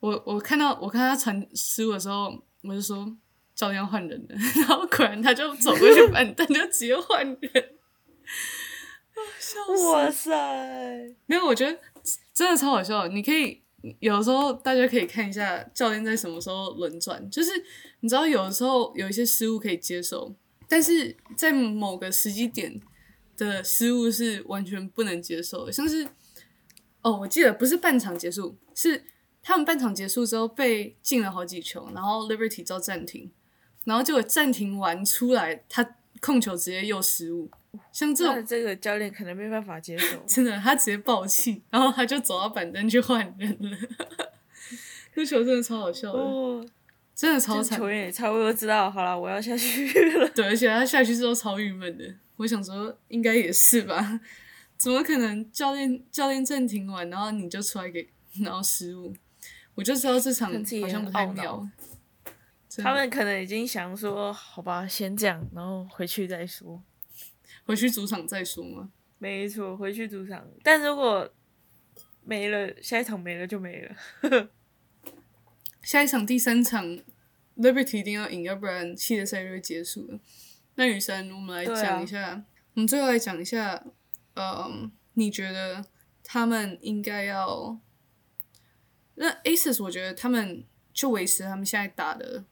[0.00, 3.16] 我我看到我看他传失误的时候，我就说
[3.54, 4.36] 教练要换人了。
[4.58, 7.74] 然后果然他就走过去 板凳，就直接换人。
[9.92, 10.30] 哇塞！
[11.26, 11.78] 没有，我觉得
[12.32, 13.06] 真的超好笑。
[13.06, 13.62] 你可以
[14.00, 17.50] 有时候大家可以看一下教练在什么时候轮转，就是
[18.00, 20.34] 你知道有时候有一些失误可以接受，
[20.68, 22.80] 但是在某个时机点。
[23.36, 26.06] 的失误是完全不能接受的，像是
[27.02, 29.02] 哦，我记得不是半场结束，是
[29.42, 33.32] 他们半场结束之后被进了好几球，然后 Liberty 遭暂停，
[33.82, 37.50] 然后结果暂停完出来，他控球直接又失误，
[37.92, 43.78] 像这种这个教练可能没办法接受， 真的，他直接爆气，然后他就走到板凳去换人了，
[45.14, 46.68] 这球真的超好笑的，
[47.14, 49.86] 真的超惨，球员也差不多知道，好了，我要下去
[50.18, 52.04] 了， 对，而且他下去之后超郁闷的。
[52.36, 54.20] 我想说，应该也是吧？
[54.76, 58.08] 怎么可能教练教练暂停完，然后你就出来给
[58.42, 59.14] 然后失误？
[59.76, 61.68] 我就知道这场好像不太妙。
[62.78, 66.82] 他们可能已经想说，好吧，先这样，然后回去再说，
[67.64, 68.90] 回去主场再说吗？
[69.18, 70.46] 没错，回去主场。
[70.62, 71.32] 但如果
[72.22, 73.96] 没了，下一场没了就没了。
[75.82, 76.98] 下一场第三场
[77.56, 80.18] ，Liberty 一定要赢，要不然系列赛就会结束了。
[80.76, 83.84] 那雨山，我们来讲一下，我们最后来讲一下，
[84.34, 85.84] 呃，你觉得
[86.22, 87.78] 他们应该要？
[89.16, 92.44] 那 Aces 我觉得他们就维持他们现在打的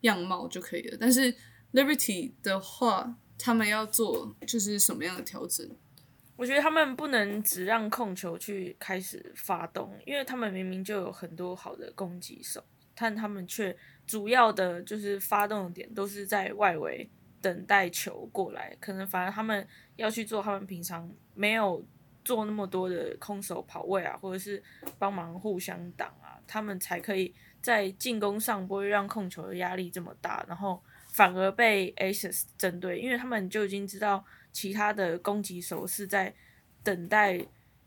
[0.00, 0.96] 样貌就可以了。
[1.00, 1.32] 但是
[1.72, 5.68] Liberty 的话，他们要做就是什么样的调整？
[6.36, 12.62] 我觉得他们不能只让控球去开始发动，因为他们明明就有很多好的攻击手，
[12.94, 21.84] 但他们却主要的就是发动的点都是在外围等待球过来，可能反而他们要去做他们平常没有
[22.24, 24.62] 做那么多的空手跑位啊，或者是
[24.96, 30.80] 帮忙互相挡啊，他们才可以在进攻上不会让控球的压力这么大，然后
[31.18, 34.24] 反而被 Aces 针对，因为他们就已经知道。
[34.50, 36.34] 其他的攻击手是在
[36.82, 37.38] 等待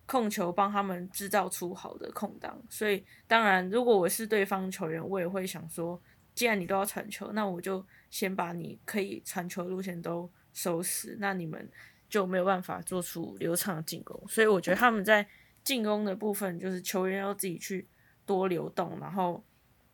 [0.05, 5.99] 控球帮他们制造出好的空档，所以当然，如果我是对方球员，我也会想说，
[6.33, 11.67] 既然你都要传球，那我就先把你可以传球路线都收死，那你们
[12.07, 14.23] 就没有办法做出流畅的进攻。
[14.29, 15.27] 所以我觉得他们在
[15.63, 17.85] 进攻的部分，就是球员要自己去
[18.25, 19.43] 多流动，然后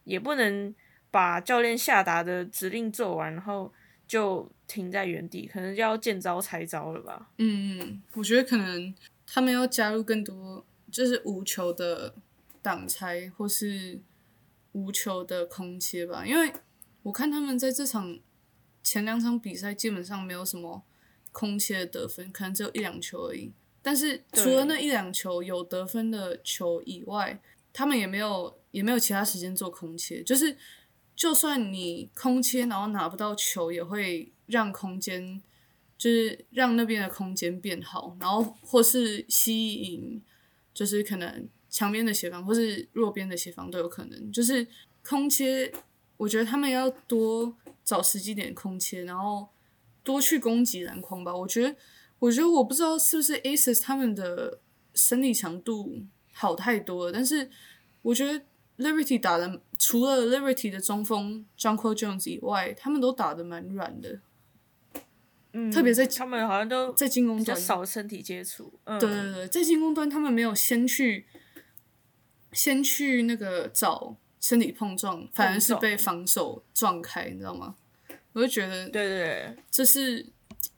[0.04, 0.76] 也不能
[1.12, 3.74] 把教练下达的指令做完，然后。
[4.08, 7.30] 就停在原地，可能就要见招拆招了吧。
[7.40, 12.16] 嗯嗯，我觉得可能他们要加入更多，就是无球的
[12.62, 14.00] 挡拆或是
[14.72, 16.26] 无球的空切吧。
[16.26, 16.54] 因为
[17.04, 18.18] 我看他们在这场
[18.82, 20.82] 前两场比赛基本上没有什么
[21.34, 23.52] 空切的得分，可能只有一两球而已。
[23.82, 27.42] 但是除了那一两球有得分的球以外，
[27.74, 30.56] 他们也没有也没有其他时间做空切，就是。
[31.18, 35.42] 就算你空切，然后拿不到球，也会让空间，
[35.98, 40.22] 就是让那边的空间变好，然后或是吸引，
[40.76, 44.32] 就是可能墙边的协防或是弱边的协防都有可能。
[44.32, 44.68] 就是
[45.04, 45.74] 空切，
[46.18, 47.52] 我觉得他们要多
[47.84, 49.48] 找时机点空切，然后
[50.04, 51.36] 多去攻击篮筐吧。
[51.36, 51.76] 我觉得，
[52.20, 54.60] 我觉得我不知道是不是 Aces 他们的
[54.94, 57.50] 身体强度好太多了，但是
[58.04, 58.44] 我觉得。
[58.78, 64.20] Liberty 打的除了 Liberty 的中锋 j u n k o Jones 以外，他们都打的蛮软的。
[65.54, 68.72] 嗯，特别在他们好像都在进攻端少身体接触。
[68.86, 71.26] 对对对，在进攻端他们没有先去
[72.52, 77.76] 先去那个找身体碰撞，反而是被防守撞开，你知道吗？
[78.34, 80.24] 我就觉得，对对对，这是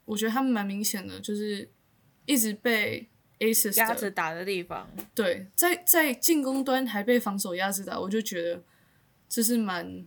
[0.06, 1.68] 我觉得他们蛮明显的，就是
[2.24, 3.08] 一直被。
[3.40, 8.62] Aces 压着打的地方，对，在在进攻端还被防守压着打，我就觉得
[9.30, 10.04] 这是蛮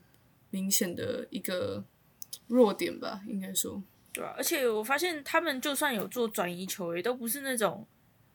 [0.51, 1.83] 明显的一个
[2.45, 3.81] 弱点吧，应该说。
[4.11, 7.87] 对啊，而且我发现他们就算有做转移球，也都不是那种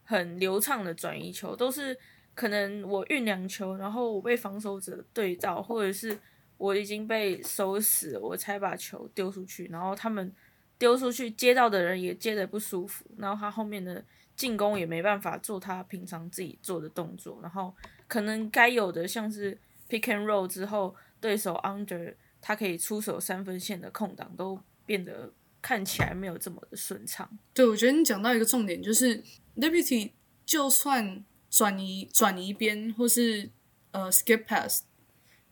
[0.02, 1.96] 很流畅的转移球，都是
[2.34, 6.18] 可能我运两球，然后我被防守者对照，或者是
[6.56, 10.34] 我已经被收死，我才把球丢出去，然后他们
[10.76, 14.04] 丢出去接到的人也接的不舒服，然后他后面的。
[14.38, 17.74] 进攻也没办法做他平常自己做的动作，然后
[18.06, 27.28] 可能该有的像是 pick and roll 之后，对手 under 他可以出手三分线的空档都变得看起来没有这么的顺畅。
[27.52, 29.20] 对，我觉得你讲到一个重点，就是
[29.56, 30.12] liberty
[30.46, 33.50] 就算转移转移边或是
[33.90, 34.84] 呃 skip pass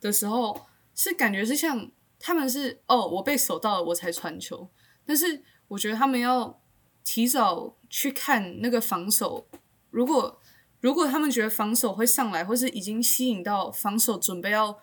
[0.01, 4.71] 的时候，是感觉是像他们是哦，我被守到了我才传球，
[5.05, 6.63] 但是我觉得他们要
[7.03, 7.75] 提早。
[7.97, 9.47] 去看那个防守，
[9.89, 10.39] 如果
[10.83, 14.79] 如果他们觉得防守会上来，或是已经吸引到防守准备要，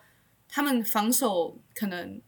[0.48, 2.20] 他们防守可能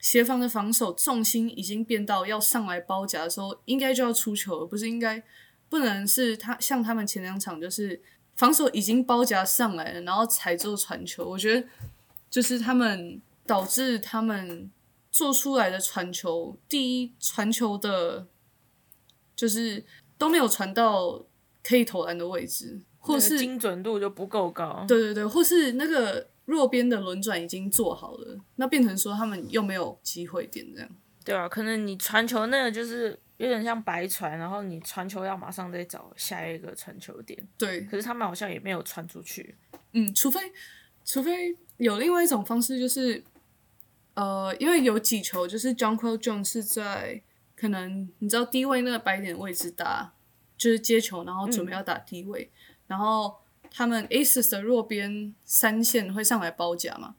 [0.00, 5.22] 协防的防守重心已经变到要上来包夹的时候，应该就要出球，而不是应该
[5.68, 8.02] 不能是他像他们前两场就是
[8.34, 11.24] 防守已经包夹上来了，然后才做传球。
[11.24, 11.68] 我觉得
[12.28, 14.68] 就是他们导致他们
[15.12, 18.26] 做出来的传球，第一传球的。
[19.38, 19.84] 就是
[20.18, 21.24] 都没有传到
[21.62, 24.84] 可以投篮的位置，或是精准度就不够高。
[24.88, 30.90] 对对对，或是那个弱边的轮转已经做好了，那变成说他们又没有机会点这样。
[31.24, 37.40] 对啊，可能你传球那个就是有点像白传，然后你传球要马上再找下一个传球点。
[37.56, 39.54] 对，可是他们好像也没有传出去。
[39.92, 40.40] 嗯，除非
[41.04, 43.22] 除非有另外一种方式，就是
[44.14, 47.22] 呃，因为有几球就是 John Quill Jones 是在。
[47.58, 50.12] 可能你知道低位那个白点位置打，
[50.56, 52.48] 就是接球，然后准备要打低位，
[52.86, 53.34] 然后
[53.68, 57.16] 他们 Aces 的弱边三线会上来包夹嘛？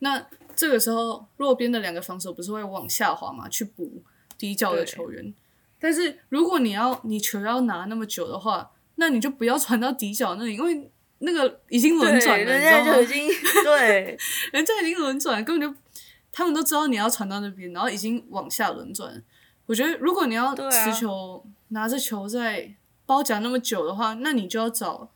[0.00, 3.48] 那这个时候弱边的两个防守不是会往下滑嘛？
[3.48, 4.02] 去补
[4.36, 5.32] 低角的球员。
[5.80, 13.26] 但是如果你要你球要拿那么久的话，那你就不要传到底角那里，因为那个已经轮转了，人家就已经
[13.64, 14.18] 对，
[14.52, 15.78] 人家已经轮转，根本就
[16.30, 19.22] 他们都知道你要传到那边，然后已经往下轮转。
[19.68, 25.10] 我觉得，如果你要持球拿着球在包夹那么久的话，那你就要找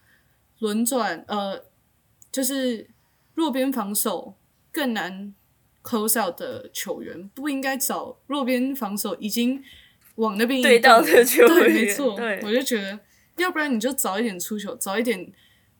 [0.59, 1.65] 轮转，呃，
[2.31, 2.91] 就是
[3.35, 4.35] 弱边防守
[4.71, 5.35] 更难
[5.83, 9.65] close out 的球员，不应该找弱边防守已经
[10.17, 12.99] 往那边移对到动的球对，员没错，对我就觉得，
[13.39, 15.33] 要不然你就早一点出球，早一点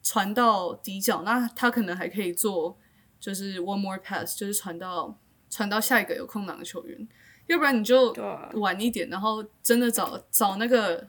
[0.03, 2.79] 传到底角，那他可能还可以做
[3.21, 5.19] 就是 one more pass，就是传到
[5.51, 7.07] 传到下一个有空档的球员，
[7.53, 8.11] 要不然你就
[8.55, 11.07] 晚一点，然后真的找找那个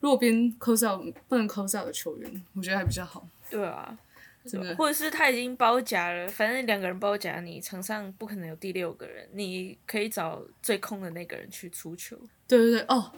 [0.00, 3.96] 弱边 close out 不能 close out 的球员，我觉得还比较好，对啊，
[4.44, 4.74] 真的。
[4.74, 12.18] 或者是他已经包夹了，反正两个人包夹，你场上不可能有第六个人，你可以找最空的那个人去出球。
[12.48, 13.12] 对对对，哦，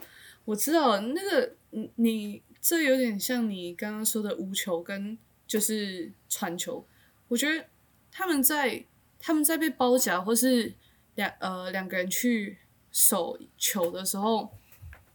[0.45, 5.17] 我知道了那个你你这有点像你刚刚说的无球跟
[5.47, 6.85] 就是传球，
[7.29, 7.65] 我觉得
[8.11, 8.83] 他们在
[9.19, 10.71] 他们在被包夹或是
[11.19, 12.57] 两呃两个人去
[12.93, 14.49] 守球的时候，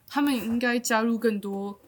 [0.06, 1.80] 他们应该加入更多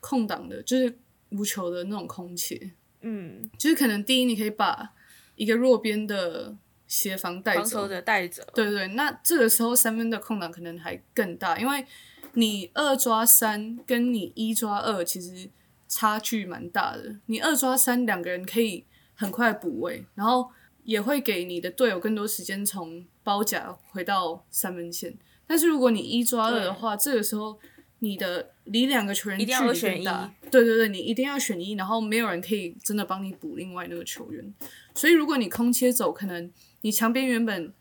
[0.00, 0.98] 空档的，就是
[1.28, 4.94] 无球的那种空切，嗯，就是可能第一你可以把
[5.36, 6.56] 一个弱边的
[6.88, 8.42] 协防带走防守，者带走。
[8.54, 11.84] 对对，那这个时候三分的空档可能还更大，因为
[12.32, 15.50] 你二抓三跟你一抓二其实
[15.86, 17.16] 差距蛮大的。
[17.26, 18.84] 你二抓三两个人可以
[19.14, 20.50] 很快补位，然后
[20.90, 25.16] 也会给你的队友更多时间从包夹回到三分线。
[25.46, 27.56] 但是如果你一抓二的话，这个时候
[28.00, 30.34] 你的离两个球员一定要距离选更大。
[30.50, 34.52] 对对对，你一定要选一，然后没有人可以真的帮你补另外那个球员。
[34.92, 37.72] 所以如果你空切走，可能你墙边原本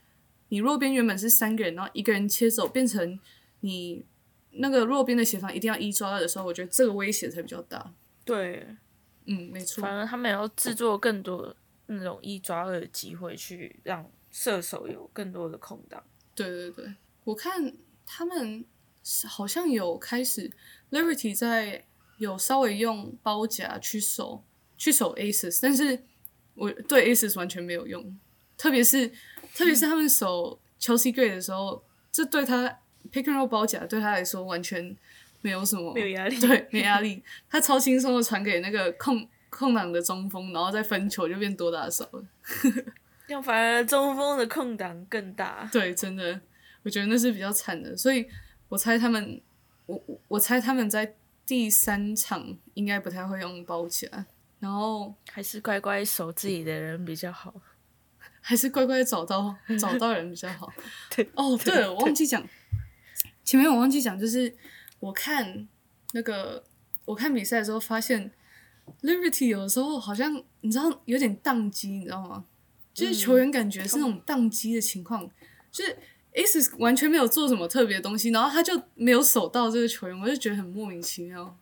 [0.49, 3.19] 你弱边原本是三个人，然后一个人切走，变成
[3.61, 4.05] 你
[4.51, 7.91] 那个弱边的协防一定要一抓二的时候，我觉得这个威胁才比较大。
[8.23, 8.67] 对，
[9.25, 11.55] 嗯，没错反，而他们要制作更多
[11.97, 16.03] 那种一抓二的机会，去让射手有更多的空档。
[16.35, 17.73] 对对对，我看
[18.05, 18.63] 他们
[19.03, 20.49] 是好像有开始
[20.91, 21.85] Liberty 在
[22.17, 24.43] 有稍微用包夹去守
[24.77, 26.03] 去守 Aces，但是
[26.53, 28.17] 我对 Aces 完全没有用，
[28.57, 29.07] 特别是
[29.55, 32.67] 特别是他们守 Chelsea Gray 的时候，这对他
[33.11, 34.95] Pick and Roll 包夹对他来说完全
[35.41, 42.23] 没有什么没有压力对，没压力，他超轻松的传给那个空空档的中锋，然后再分球就变多打少了。
[43.27, 45.67] 这样反而中锋的空档更大。
[45.73, 46.39] 对，真的，
[46.83, 48.27] 我觉得那是比较惨的，所以
[48.69, 49.41] 我猜他们，
[49.85, 54.25] 我我我猜他们在第三场应该不太会用包起来，
[54.59, 57.53] 然后还是乖乖守自己的人比较好。
[58.41, 60.71] 还是乖乖找到找到人比较好。
[61.15, 62.43] 对哦，对了，我忘记讲，
[63.43, 64.55] 前面我忘记讲，就是
[64.99, 65.67] 我看
[66.13, 66.63] 那个
[67.05, 68.31] 我看比赛的时候发现
[69.01, 72.45] ，Liberty 有的时候好像你知道有点宕机，你知道吗？
[72.93, 75.29] 就是球员感觉是那种宕机的情况，
[75.71, 75.97] 就是
[76.33, 81.57] Ace 完全没有做什么特别的东西，然后他就没有守到这个球员，我就觉得很莫名其妙。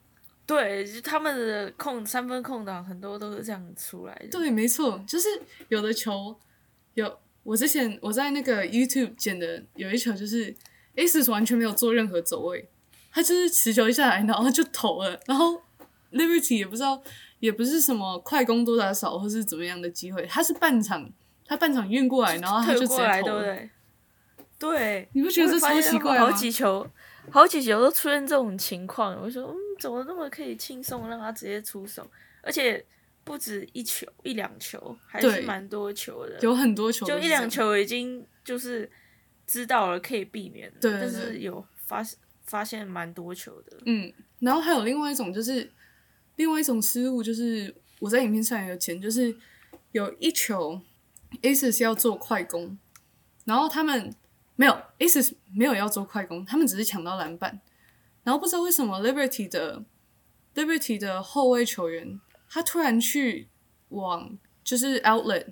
[0.45, 4.27] 对，就他们的空三分空档很多都是这样出来的。
[4.29, 5.27] 对，没错，就是
[5.67, 6.35] 有的球
[6.93, 10.55] 有我之前我在那个 YouTube 剪的有一球，就是
[10.95, 12.67] Aces 完全没有做任何走位，
[13.11, 15.61] 他就是持球下来，然后就投了，然后
[16.17, 17.01] Liberty 也不知道
[17.39, 21.09] 也不是什么快攻多打少或是怎么样的机会，他是半场
[21.45, 23.43] 他半场运过来，然后他就过来，接投了。
[23.43, 23.69] 对不对？
[24.59, 26.85] 对，你不觉得这超奇怪吗好几球，
[27.29, 32.09] 好几球都出现这种情况，我就说，嗯，怎么那么可以轻松让他直接出手？
[32.41, 32.83] 而且
[33.23, 38.89] 不止一球，一两球，还是蛮多球的，有很多球就一两球已经就是
[39.45, 42.01] 知道了可以避免对对对是有发
[42.45, 45.69] 发现蛮多球的，嗯，然后还有另外一种就是
[46.37, 49.35] 另外一种失误，就是我在影片上也有讲，就是
[49.91, 50.81] 有一球
[51.41, 52.77] Aces 要做快攻，
[53.45, 54.15] 然后他们
[54.55, 57.59] 没有 Aces 没有要做快攻，他们只是抢到篮板，
[58.23, 59.83] 然后不知道为什么 Liberty 的
[60.55, 62.19] Liberty 的后卫球员
[62.49, 63.49] 他突然去
[63.89, 65.47] 往就是 outlet，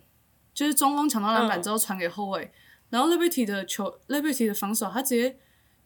[0.54, 2.52] 就是中锋抢到篮板嗯之后传给后卫，
[2.90, 5.38] 然后 Liberty 的球 Liberty 的防守他直接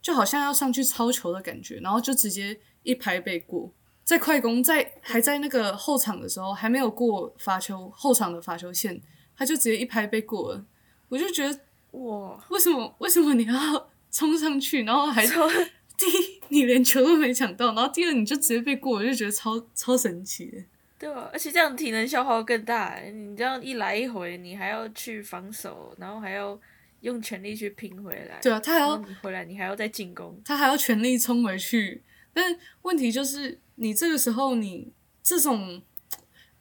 [0.02, 3.74] 就好像要上去抄球的感觉，然后就直接一拍背过。
[4.10, 8.99] 在快攻在还在那个后场的时候，还没有过罚球后场的罚球线，
[9.38, 10.66] 他就直接一拍被过了。
[11.10, 11.60] 我就觉得
[11.91, 15.47] 哇，为什么为什么你要冲上去，然后还超
[15.95, 20.57] 第一你连球都没抢到，然后第二你就直接被过，我就觉得超超神奇的。
[20.97, 23.12] 对啊，而且这样体能消耗更大欸。
[23.12, 26.60] 你这样一来一回，你还要去防守，然后还要
[27.01, 28.39] 用全力去拼回来。
[28.41, 30.41] 对啊，他还要你回来，你还要再进攻。
[30.43, 32.01] 他还要全力冲回去。
[32.32, 34.91] 但问题就是，你这个时候你
[35.23, 35.82] 这种，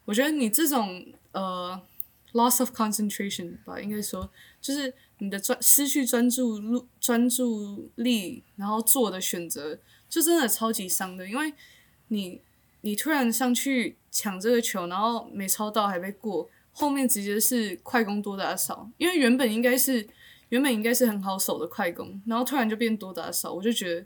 [0.05, 1.79] 我觉得你这种呃
[2.31, 4.29] loss of concentration 吧，应该说
[4.61, 11.53] 就是你的专失去专注力专注力，然后做的选择，就真的超级伤的，因为
[12.07, 12.41] 你
[12.81, 20.07] 你突然上去抢这个球，然后没抄到还被过，后面直接是快攻多打少，因为原本应该是
[20.47, 24.05] 原本应该是很好守的快攻，然后突然就变多打少，我就觉得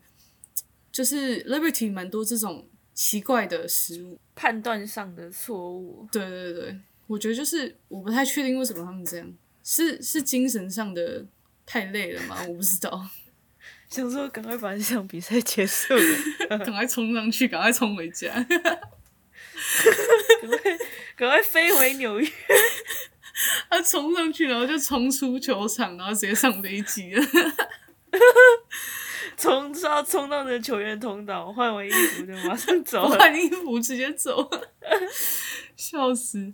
[0.91, 6.07] 就是 Liberty 蛮多这种奇怪的食物，判断上的错误。
[6.11, 9.33] 对对对，我觉得就是我不太确定为什么他们这样，
[9.63, 11.25] 是是精神上的
[11.65, 12.37] 太累了吗？
[12.47, 13.09] 我不知道，
[13.89, 16.01] 想说赶快把这场比赛结束了，
[16.59, 20.57] 赶快冲上去，赶快冲回家， 赶快
[21.15, 22.29] 赶快飞回纽约。
[23.69, 27.23] 他冲上去，然后就冲出球场，然后直接上飞机了。
[29.37, 34.49] 冲是要冲到那球员通道，换完衣服就马上走，换衣服直接走，
[35.75, 36.53] 笑死！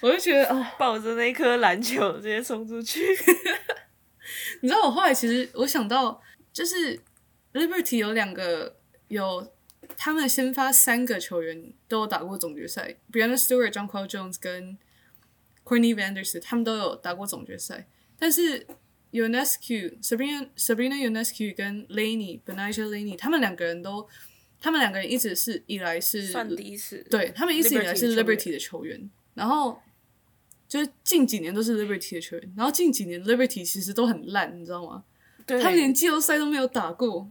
[0.00, 3.00] 我就觉得啊，抱着那颗篮球直接冲出去。
[4.62, 6.20] 你知道我后来其实我想到，
[6.52, 6.98] 就是
[7.52, 8.76] Liberty 有两个
[9.08, 9.52] 有
[9.96, 14.78] 他们先发三个球员都有打过总决赛，Brianna Stewart、John Paul Jones 跟
[15.64, 17.86] Courtney Vanderson 他们都有打过总决赛，
[18.18, 18.66] 但是
[19.12, 24.06] Ionescu、Sabrina Sabrina Ionescu 跟 Laney Benija Laney 他们两个人都，
[24.60, 29.80] 他们两个人一直是以来是算第一次，对他们一直以来是 Liberty 的球员，然后
[30.68, 35.04] 就是近几年都是 Liberty 的球员，然后近几年 Liberty 其实都很烂，你知道吗？
[35.46, 37.30] 对，他们连季后赛都没有打过，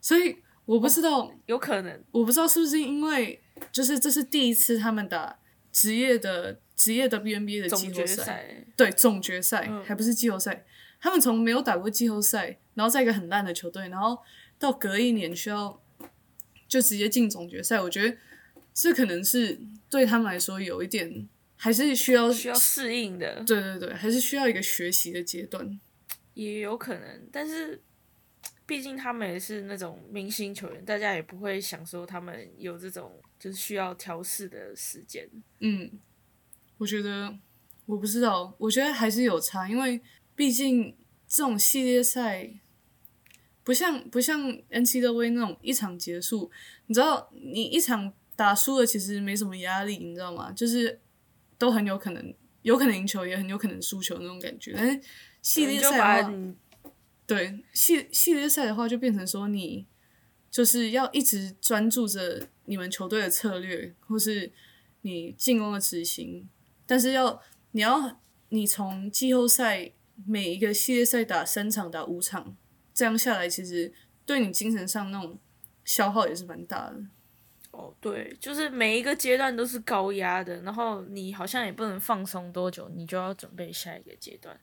[0.00, 2.02] 所以我不知道，有可能。
[2.10, 3.40] 我不知道是不是因为
[3.70, 5.38] 就是这是第一次他们打
[5.70, 9.84] 职业的职业 WNBA 的季后赛，赛，对总决赛、嗯。
[9.84, 10.64] 还不是季后赛，
[11.04, 14.18] 他们从没有打过季后赛，然后在一个很烂的球队，然后
[14.58, 15.78] 到隔一年需要
[16.66, 18.16] 就直接进总决赛，我觉得
[18.72, 25.78] 这可能是对他们来说有一点还是需要需要适应的，对对对，还是需要一个学习的阶段。
[26.32, 27.82] 也有可能，但是
[28.64, 35.28] 毕竟他们也是那种明星球员，大家也不会想说他们有这种就是需要调试的时间。
[35.58, 36.00] 嗯，
[36.78, 37.36] 我觉得
[37.84, 40.00] 我不知道，我觉得还是有差，因为
[40.34, 40.96] 毕竟
[41.28, 42.50] 这种系列赛
[43.62, 46.50] 不像不像 NCAA 那种一场结束，
[46.86, 50.52] 你知道，你一场打输了其实没什么压力，你知道吗？
[50.52, 51.00] 就是
[51.56, 54.74] 都很有可能，有可能赢球，也很有可能输球那种感觉。
[54.76, 55.00] 但是
[55.40, 56.34] 系列赛的话，
[57.26, 59.86] 对系系列赛的话，就变成说你
[60.50, 64.52] 就是要一直专注着你们球队的策略，或是
[65.02, 66.48] 你进攻的执行，
[66.86, 68.20] 但是要你要
[68.50, 69.92] 你从季后赛
[70.26, 72.56] 每一个系列赛打三场打五场，
[72.92, 73.92] 这样下来，其实
[74.24, 75.38] 对你精神上那种
[75.84, 76.96] 消耗也是蛮大的。
[77.72, 84.56] 哦，对，就是每一个阶段都是高压的，然后你好像也不能放松多久，你就要准备下一个阶段，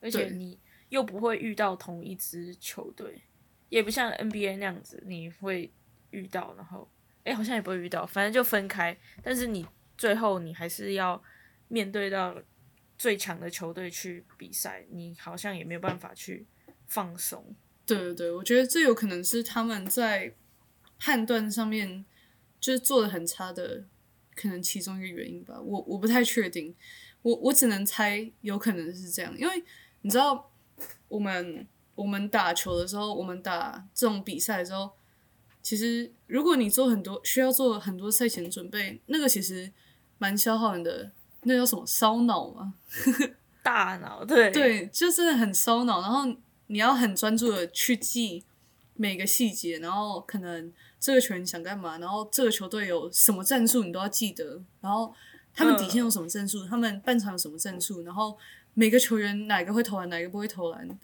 [0.00, 0.58] 而且你
[0.90, 3.22] 又不会遇到同一支球队，
[3.70, 5.72] 也不像 NBA 那样子，你会
[6.10, 6.86] 遇到，然后
[7.24, 11.22] 哎，好像也不会遇到，反正就分开，但是你最后你还是要
[11.68, 12.36] 面对到
[12.98, 16.46] 最强的球队去比赛，你好像也没有办法去
[16.88, 17.54] 放松。
[17.86, 20.34] 对对对，我觉得这有可能是他们在
[20.98, 22.04] 判断上面
[22.60, 23.84] 就是做的很差的，
[24.34, 25.58] 可能其中一个原因吧。
[25.60, 26.74] 我我不太确定，
[27.22, 29.64] 我我只能猜有可能是这样，因为
[30.02, 30.50] 你知道
[31.06, 34.90] 我们我们打球的时候，我们打这种比赛的时候，
[35.62, 39.72] 其实如果你做很多需要做很多赛前准备，那个其实
[40.18, 41.12] 蛮消耗你的，
[41.48, 42.74] 那叫什么烧脑吗？
[43.64, 46.24] 大脑对对，就真的很烧脑，然后
[46.68, 48.44] 你要很专注的去记
[48.94, 55.12] 每个细节，然后可能这个球员想干嘛，然后这个球队有什么战术你都要记得，然后
[55.54, 58.38] 他们底线有什么战术，他们半场有什么战术，然后
[58.74, 60.98] 每个球员哪个会投篮，哪个不会投篮，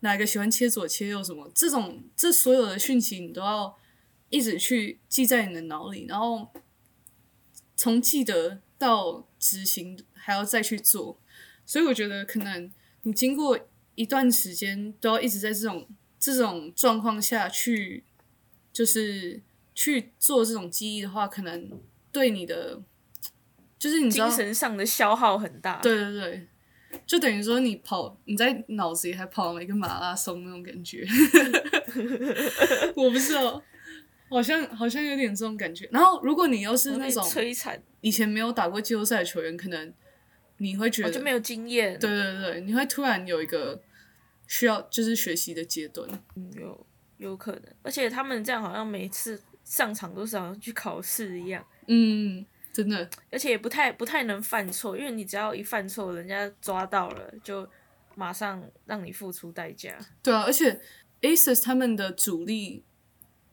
[0.00, 3.74] 哪个喜欢切左切右什么，这种这所有的讯息你都要
[4.28, 6.48] 一直去记在你的脑里，然后
[7.76, 11.18] 从记得到执行还要再去做。
[11.66, 12.70] 所以我觉得可能
[13.02, 13.58] 你经过
[13.94, 15.88] 一段时间都要一直在这种
[16.18, 18.04] 这种状况下去，
[18.72, 19.40] 就是
[19.74, 21.80] 去做这种记忆的话，可能
[22.12, 22.80] 对你的
[23.78, 25.80] 就是你精，神上的消耗很大。
[25.80, 26.48] 对对对，
[27.06, 31.06] 就等于说你跑你在脑子里还跑了一个马拉松那种感觉，
[32.96, 33.62] 我不知道。
[34.30, 35.88] 好像好像有点这种感觉。
[35.92, 39.92] 然后，如果你又是那种摧残，以前没有打过季后赛的球员，可能
[40.58, 41.98] 你会觉得我就没有经验。
[41.98, 43.82] 对对对，你会突然有一个
[44.46, 46.08] 需要就是学习的阶段。
[46.36, 46.86] 嗯，有
[47.18, 57.68] 有可能，而且他们这样好像每次上场都是好像去考试一样，嗯，真的，而且也不太不太能犯错，因为你只要一犯错，人家抓到了就
[58.14, 59.98] 马上让你付出代价。
[60.22, 60.80] 对啊，而且
[61.20, 62.84] Aces 他们的主力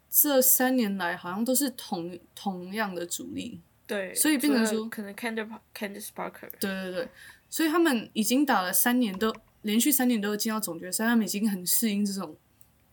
[0.09, 7.09] 这三年来好像都是同同样的主力，对，所以变成说可能 Candice Candice Parker，对对对，
[7.49, 9.33] 所以他们已经打了三年都
[9.63, 12.35] 连续三年都有进到总决赛，他们已经很适应这种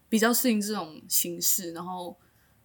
[0.08, 2.18] 比较适应这种形式，然后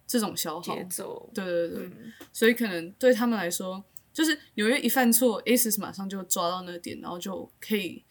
[0.06, 0.74] 这种消耗。
[0.74, 3.82] 节奏，对对对，嗯，所以可能对他们来说，
[4.12, 8.04] 就是纽约一犯错，Aces 马上就抓到那个点，然后就可以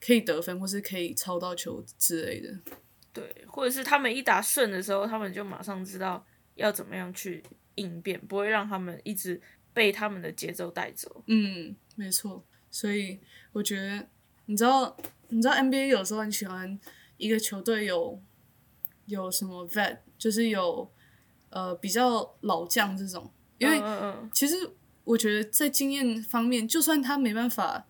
[0.00, 2.58] 可以得分，或是可以抄到球之类的。
[3.14, 7.42] 对，或者是他们一打顺的时候，他们就马上知道要怎么样去
[7.76, 9.40] 应变，不会让他们一直
[9.72, 11.22] 被他们的节奏带走。
[11.28, 12.44] 嗯，没错。
[12.70, 13.20] 所以
[13.52, 14.08] 我觉得，
[14.46, 14.96] 你知道，
[15.28, 16.78] 你知道 NBA 有时候很喜欢
[17.16, 18.20] 一个球队有
[19.06, 20.90] 有什么 vet，就是有
[21.50, 23.80] 呃比较老将这种，因为
[24.32, 24.56] 其实
[25.04, 27.86] 我觉得在经验方面，就算他没办法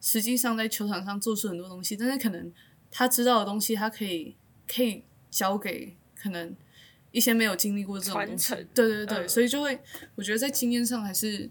[0.00, 2.52] 实际上在球场上做出很多东西，但是可能
[2.90, 4.36] 他知道的东西，他可以
[4.66, 6.54] 可以交给可能
[7.10, 9.78] 一些没有经历过这种东西对对对，嗯所以就会
[10.14, 11.48] 我觉得在经验上还是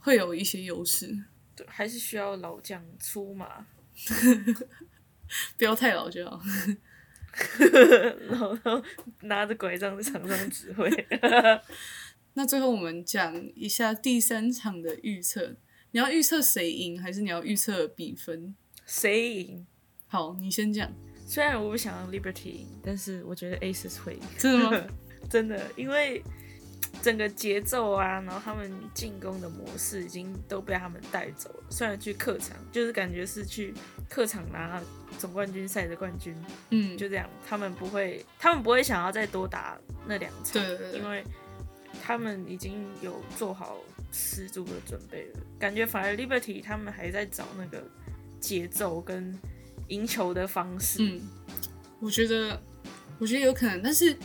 [0.00, 1.24] 会有一些优势，
[1.54, 3.66] 对，还是需要老将出马，
[5.58, 6.40] 不要太老就好。
[8.28, 8.82] 然后
[9.20, 10.90] 拿着拐杖在场上指挥。
[12.34, 15.54] 那最后我们讲一下第三场的预测，
[15.92, 18.56] 你要预测谁赢，还是你要预测比分？
[18.86, 19.66] 谁赢？
[20.06, 20.90] 好，你先讲，
[21.28, 24.20] 虽然我不想让 Liberty 赢，但是我觉得 Aces 会赢。
[24.38, 24.86] 真的吗？
[25.28, 26.22] 真的，因为
[27.02, 31.64] 整个节奏啊，然后他们进攻的模式已经都被他们带走了。
[31.68, 33.74] 虽然去客场，就是感觉是去
[34.08, 34.82] 客场拿
[35.18, 36.34] 总冠军赛的冠军，
[36.70, 41.22] 嗯，就这样，他们不会，他们不会想要再多打那两场，对对对因为
[42.02, 43.76] 他们已经有做好
[44.12, 45.40] 十足的准备了。
[45.58, 47.84] 感觉反而 Liberty 他们还在找那个
[48.40, 49.38] 节奏跟
[49.88, 50.98] 赢球的方式。
[51.02, 51.20] 嗯，
[52.00, 52.62] 我觉得，
[53.18, 54.16] 我觉得有可能，但是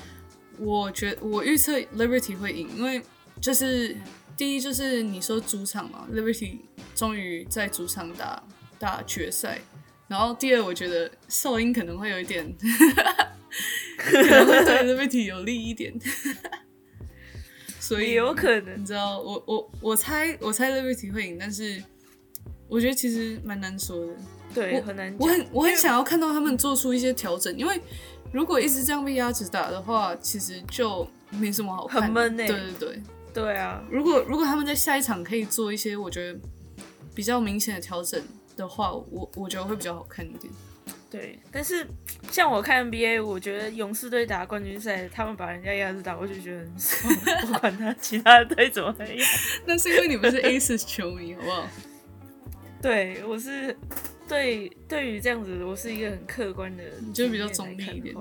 [0.58, 3.02] 我觉我预测 Liberty 会赢，因为
[3.42, 3.96] 就是
[4.38, 6.60] 第一就是你说主场嘛，Liberty
[6.96, 8.44] 终于在主场打
[8.78, 9.60] 打决赛，
[10.08, 12.46] 然后第二我觉得哨音可能会有一点，
[13.98, 15.94] 可能会对 Liberty 有利一点，
[17.80, 21.84] 所以有可能你知道，我我我猜我猜 Liberty 会赢，但是
[22.68, 24.14] 我觉得其实蛮难说的。
[24.54, 25.20] 对，我很难讲。
[25.20, 27.80] 我很我很想要看到他们做出一些调整，因为
[28.32, 32.02] 如果一直这样被压制打的话，其实就没什么好看。
[32.04, 33.02] 很闷欸对对对，
[33.34, 36.40] 对啊，如果如果他们在下一场可以做一些我觉得
[37.16, 38.22] 比较明显的调整
[38.56, 40.52] 的话，我我觉得会比较好看一点。
[41.10, 41.86] 对，但是
[42.32, 47.14] 像我看 NBA，我觉得勇士队打冠军赛，他们把人家压制打，我就觉得很爽，
[47.46, 49.08] 不管他其他的队怎么样。
[49.68, 51.68] 那是因为你们是 Aces 球迷，好不好？
[52.82, 53.78] 对，我是
[54.28, 58.16] 对对于这样子，我是一个很客观的，你就比较中立一点。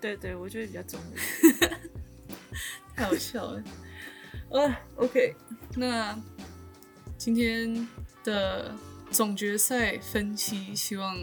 [0.00, 1.20] 对对，我觉得比较中立。
[2.96, 3.62] 太好笑了。
[4.48, 5.34] 哦、o k
[5.76, 6.18] 那
[7.16, 7.86] 今天
[8.24, 8.74] 的
[9.10, 11.16] 总决赛分析，希望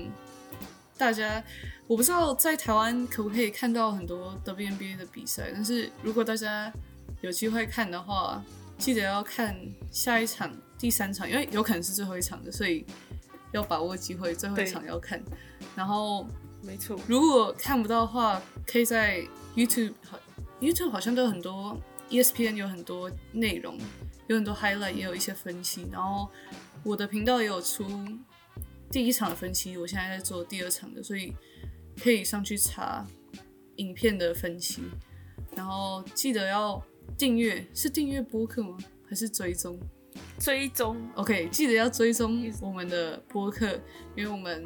[0.97, 1.43] 大家，
[1.87, 6.71] 我不知道在台湾可不可以看到很多 WNBA 的比赛，但是如果大家
[7.21, 8.41] 有机会看的话，
[8.77, 9.55] 记得要看
[9.91, 12.85] 下一场第三场，因为有可能是最后一场的，所以
[13.57, 15.21] 要把握机会，最后一场要看。
[15.75, 16.25] 然后
[16.61, 19.21] 没错，如果看不到的话，可以在
[19.55, 20.19] YouTube 好
[20.61, 21.77] YouTube 好像都有很多
[22.09, 23.77] ，ESPN 有很多内容，
[24.27, 25.87] 有很多 highlight，也有一些分析。
[25.91, 26.29] 然后
[26.83, 27.85] 我的频道也有出
[28.91, 31.33] 第一场的分析，我现在在做第二场的，所以
[32.01, 33.05] 可以上去查
[33.77, 34.83] 影片的分析。
[35.55, 36.81] 然后记得要
[37.17, 38.77] 订阅，是订阅播客吗？
[39.09, 39.79] 还是追踪？
[40.39, 43.79] 追踪 OK，记得要追踪我们的播客，
[44.15, 44.65] 因为我们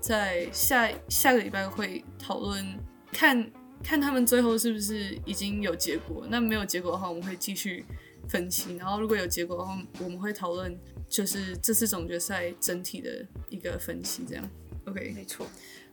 [0.00, 2.64] 在下下个礼拜会讨论，
[3.12, 3.50] 看
[3.82, 6.26] 看他们最后是不是已经有结果。
[6.28, 7.84] 那没有结果的话，我们会继续
[8.28, 8.76] 分析。
[8.76, 10.78] 然后如果有结果的话，我们会讨论
[11.08, 14.24] 就是这次总决赛整体的一个分析。
[14.28, 14.48] 这样
[14.86, 15.12] ，OK。
[15.14, 15.46] 没错，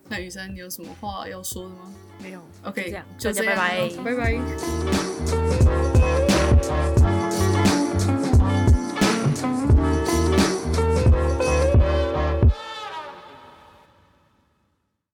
[0.09, 4.15] 那雨珊，你有什么话要说的吗没有？OK，就这样就这样拜拜拜
[7.09, 7.22] 拜。